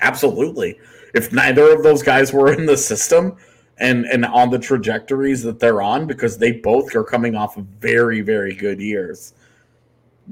[0.01, 0.79] absolutely.
[1.15, 3.37] If neither of those guys were in the system,
[3.79, 7.65] and and on the trajectories that they're on because they both are coming off of
[7.65, 9.35] very very good years.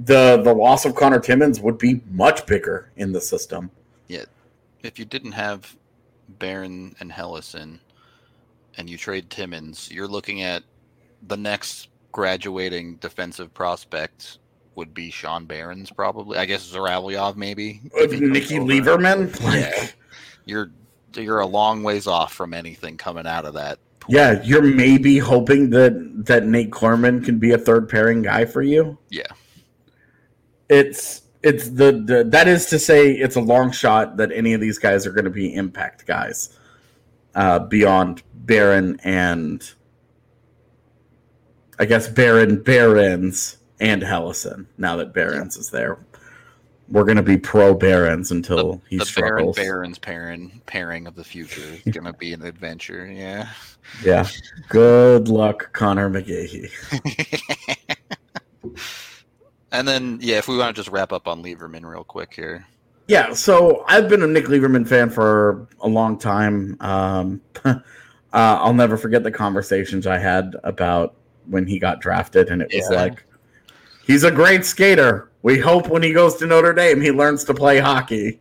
[0.05, 3.71] The the loss of Conor Timmins would be much bigger in the system.
[4.09, 4.25] Yeah,
[4.83, 5.77] if you didn't have
[6.29, 7.79] Barron and Helleson
[8.77, 10.65] and you trade Timmins, you're looking at
[11.27, 14.39] the next graduating defensive prospect
[14.77, 16.39] would be Sean Behrens probably.
[16.39, 17.81] I guess Zhuravlyov maybe.
[17.95, 18.59] he Nikki.
[18.59, 19.89] Leivermann, Yeah.
[20.47, 20.71] You're
[21.15, 23.79] you're a long ways off from anything coming out of that.
[24.01, 24.15] pool.
[24.15, 28.61] yeah, you're maybe hoping that that Nate Clurman can be a third pairing guy for
[28.61, 28.99] you.
[29.11, 29.29] Yeah.
[30.69, 34.61] It's it's the, the that is to say it's a long shot that any of
[34.61, 36.59] these guys are going to be impact guys
[37.35, 39.71] uh, beyond Barron and
[41.79, 44.67] I guess Barron Behrens and Helleson.
[44.79, 45.99] Now that Behrens is there,
[46.89, 49.57] we're going to be pro Behrens until he the Baron struggles.
[49.57, 53.07] Barron's pairing pairing of the future is gonna be an adventure.
[53.07, 53.49] Yeah.
[54.03, 54.27] Yeah.
[54.69, 56.71] Good luck, Connor McGahee.
[59.73, 62.67] and then yeah, if we want to just wrap up on Leivermann real quick here.
[63.07, 66.79] Yeah, so I've been a Nick Leivermann fan for a long time.
[66.81, 67.81] Um, uh,
[68.33, 71.15] I'll never forget the conversations I had about
[71.47, 72.97] when he got drafted, and it was Yeah.
[72.97, 73.27] like,
[74.07, 75.31] he's a great skater.
[75.43, 78.41] We hope when he goes to Notre Dame, he learns to play hockey.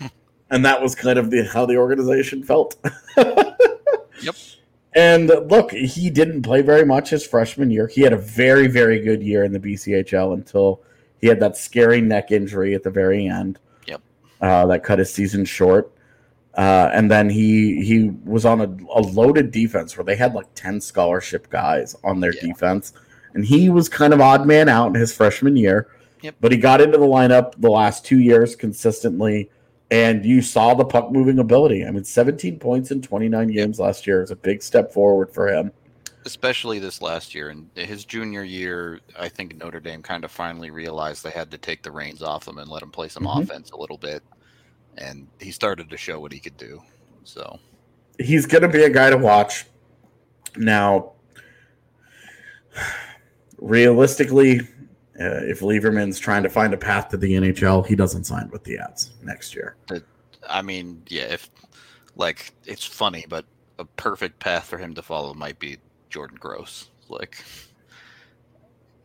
[0.50, 2.76] and that was kind of the how the organization felt.
[4.22, 4.34] Yep.
[4.94, 7.86] And look, he didn't play very much his freshman year.
[7.86, 10.80] He had a very, very good year in the BCHL until
[11.20, 13.58] he had that scary neck injury at the very end.
[13.86, 14.00] Yep.
[14.40, 15.92] Uh, that cut his season short.
[16.54, 20.46] Uh, and then he he was on a, a loaded defense where they had like
[20.54, 22.40] 10 scholarship guys on their Yeah.
[22.54, 22.94] defense.
[23.36, 25.88] And he was kind of odd man out in his freshman year.
[26.22, 26.36] Yep.
[26.40, 29.50] But he got into the lineup the last two years consistently
[29.90, 31.84] and you saw the puck moving ability.
[31.86, 35.48] I mean, 17 points in 29 games last year is a big step forward for
[35.48, 35.70] him.
[36.24, 40.70] especially this last year and his junior year i think notre dame kind of finally
[40.72, 43.42] realized they had to take the reins off him and let him play some Mhm.
[43.44, 44.24] offense a little bit
[44.98, 46.82] and he started to show what he could do
[47.22, 47.60] so
[48.18, 49.66] He's going to be a guy to watch.
[50.56, 51.12] Now,
[53.58, 54.60] realistically,
[55.20, 58.64] uh, if Leivermann's trying to find a path to the NHL, he doesn't sign with
[58.64, 59.76] the Avs next year.
[60.48, 61.50] I mean, yeah, if
[62.16, 63.44] like it's funny, but
[63.78, 65.78] a perfect path for him to follow might be
[66.10, 66.90] Jordan Gross.
[67.08, 67.42] Like,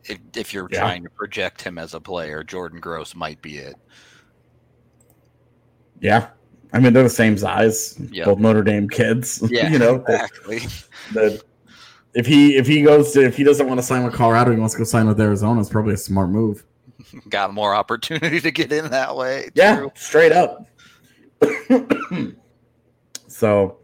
[0.04, 0.80] if if you're Yeah.
[0.80, 3.76] trying to project him as a player, Jordan Gross might be it.
[6.00, 6.28] Yeah.
[6.72, 8.24] I mean, they're the same size, Yeah.
[8.24, 9.42] both Notre Dame kids.
[9.50, 10.60] Yeah, you know, exactly.
[11.12, 11.42] that
[12.14, 14.58] if he if he goes to if he doesn't want to sign with Colorado, he
[14.58, 15.60] wants to go sign with Arizona.
[15.60, 16.64] It's probably a smart move.
[17.28, 19.50] Got more opportunity to get in that way.
[19.54, 20.66] Yeah, straight up.
[23.26, 23.78] so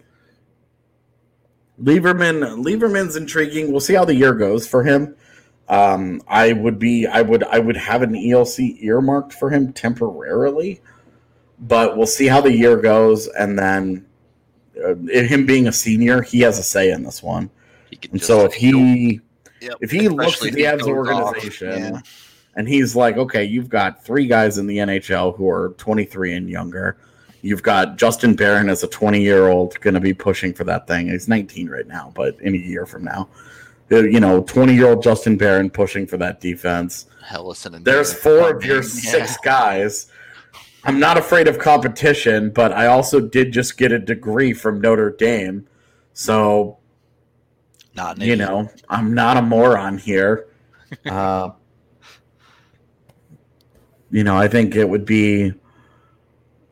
[1.79, 3.71] Leivermann Leivermann's intriguing.
[3.71, 5.17] We'll see how the year goes for him.
[5.69, 10.81] Um, I would be I would I would have an ELC earmarked for him temporarily,
[11.61, 14.07] but we'll see how the year goes, and then
[14.83, 17.51] uh, him being a senior, he has a say in this one.
[18.11, 19.21] And so if he
[19.61, 22.01] Yep, if he looks at the he Avs goes off, organization yeah.
[22.55, 26.49] and he's like, okay, you've got three guys in the NHL who are 23 and
[26.49, 26.97] younger.
[27.43, 30.87] You've got Justin Barron as a 20 year old going to be pushing for that
[30.87, 31.09] thing.
[31.09, 33.29] He's 19 right now, but in a year from now,
[33.91, 37.07] Uh, you know, 20 year old Justin Barron pushing for that defense.
[37.25, 40.07] Helleson and There's four of your Fleming, six guys.
[40.85, 45.11] I'm not afraid of competition, but I also did just get a degree from Notre
[45.11, 45.67] Dame.
[46.13, 46.78] So
[47.99, 50.47] Not you know, I'm not a moron here.
[51.05, 51.51] Uh,
[54.11, 55.53] you know, I think it would be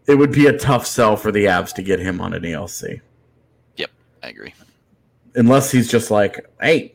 [0.07, 3.01] it would be a tough sell for the Avs to get him on an ELC,
[3.77, 3.91] Yep,
[4.23, 4.55] I agree.
[5.35, 6.95] unless he's just like, hey.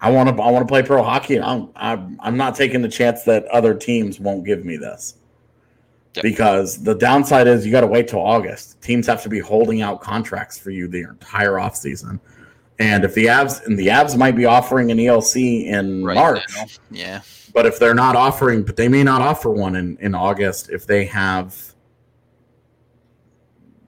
[0.00, 0.42] I want to.
[0.42, 1.36] I want to play pro hockey.
[1.36, 1.68] and I'm.
[1.76, 2.18] I'm.
[2.20, 5.14] I'm not taking the chance that other teams won't give me this,
[6.14, 6.22] Yep.
[6.24, 8.80] because the downside is you got to wait till August.
[8.82, 12.18] Teams have to be holding out contracts for you the entire offseason.
[12.80, 16.42] And if the Avs and the Avs might be offering an ELC in Right March,
[16.56, 17.20] now, Yeah.
[17.54, 20.84] but if they're not offering, but they may not offer one in, in August if
[20.84, 21.74] they have,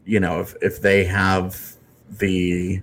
[0.05, 1.75] you know, if, if they have
[2.19, 2.83] the,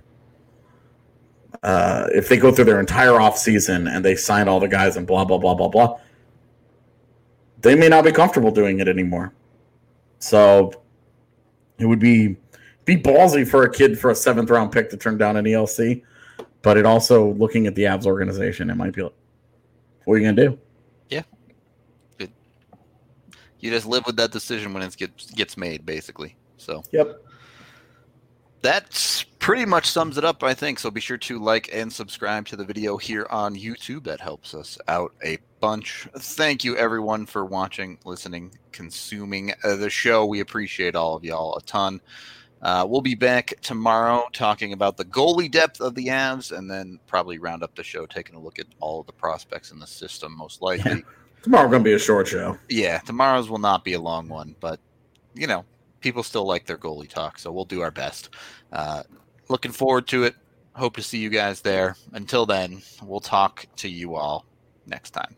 [1.62, 4.96] uh, if they go through their entire off season and they sign all the guys
[4.96, 5.96] and blah, blah, blah, blah, blah,
[7.62, 9.32] they may not be comfortable doing it anymore.
[10.18, 10.82] So
[11.78, 12.36] it would be,
[12.84, 16.02] be ballsy for a kid for a seventh round pick to turn down an ELC,
[16.62, 19.12] but it also looking at the Avs organization, it might be like,
[20.04, 20.58] what are you gonna do?
[21.08, 21.22] Yeah.
[23.60, 26.36] You just live with that decision when it gets gets made, basically.
[26.56, 27.22] So Yep.
[28.62, 30.78] that pretty much sums it up, I think.
[30.78, 34.04] So be sure to like and subscribe to the video here on YouTube.
[34.04, 36.08] That helps us out a bunch.
[36.16, 40.26] Thank you, everyone, for watching, listening, consuming uh, the show.
[40.26, 42.00] We appreciate all of y'all a ton.
[42.62, 46.98] Uh, we'll be back tomorrow talking about the goalie depth of the Avs and then
[47.06, 49.86] probably round up the show taking a look at all of the prospects in the
[49.86, 51.04] system, most likely.
[51.42, 52.58] Tomorrow gonna be a short show.
[52.68, 54.78] Yeah, tomorrow's will not be a long one, but
[55.34, 55.64] you know,
[56.00, 58.28] people still like their goalie talk, so we'll do our best.
[58.72, 59.04] Uh,
[59.48, 60.34] looking forward to it.
[60.74, 61.96] Hope to see you guys there.
[62.12, 64.44] Until then, we'll talk to you all
[64.86, 65.34] next time.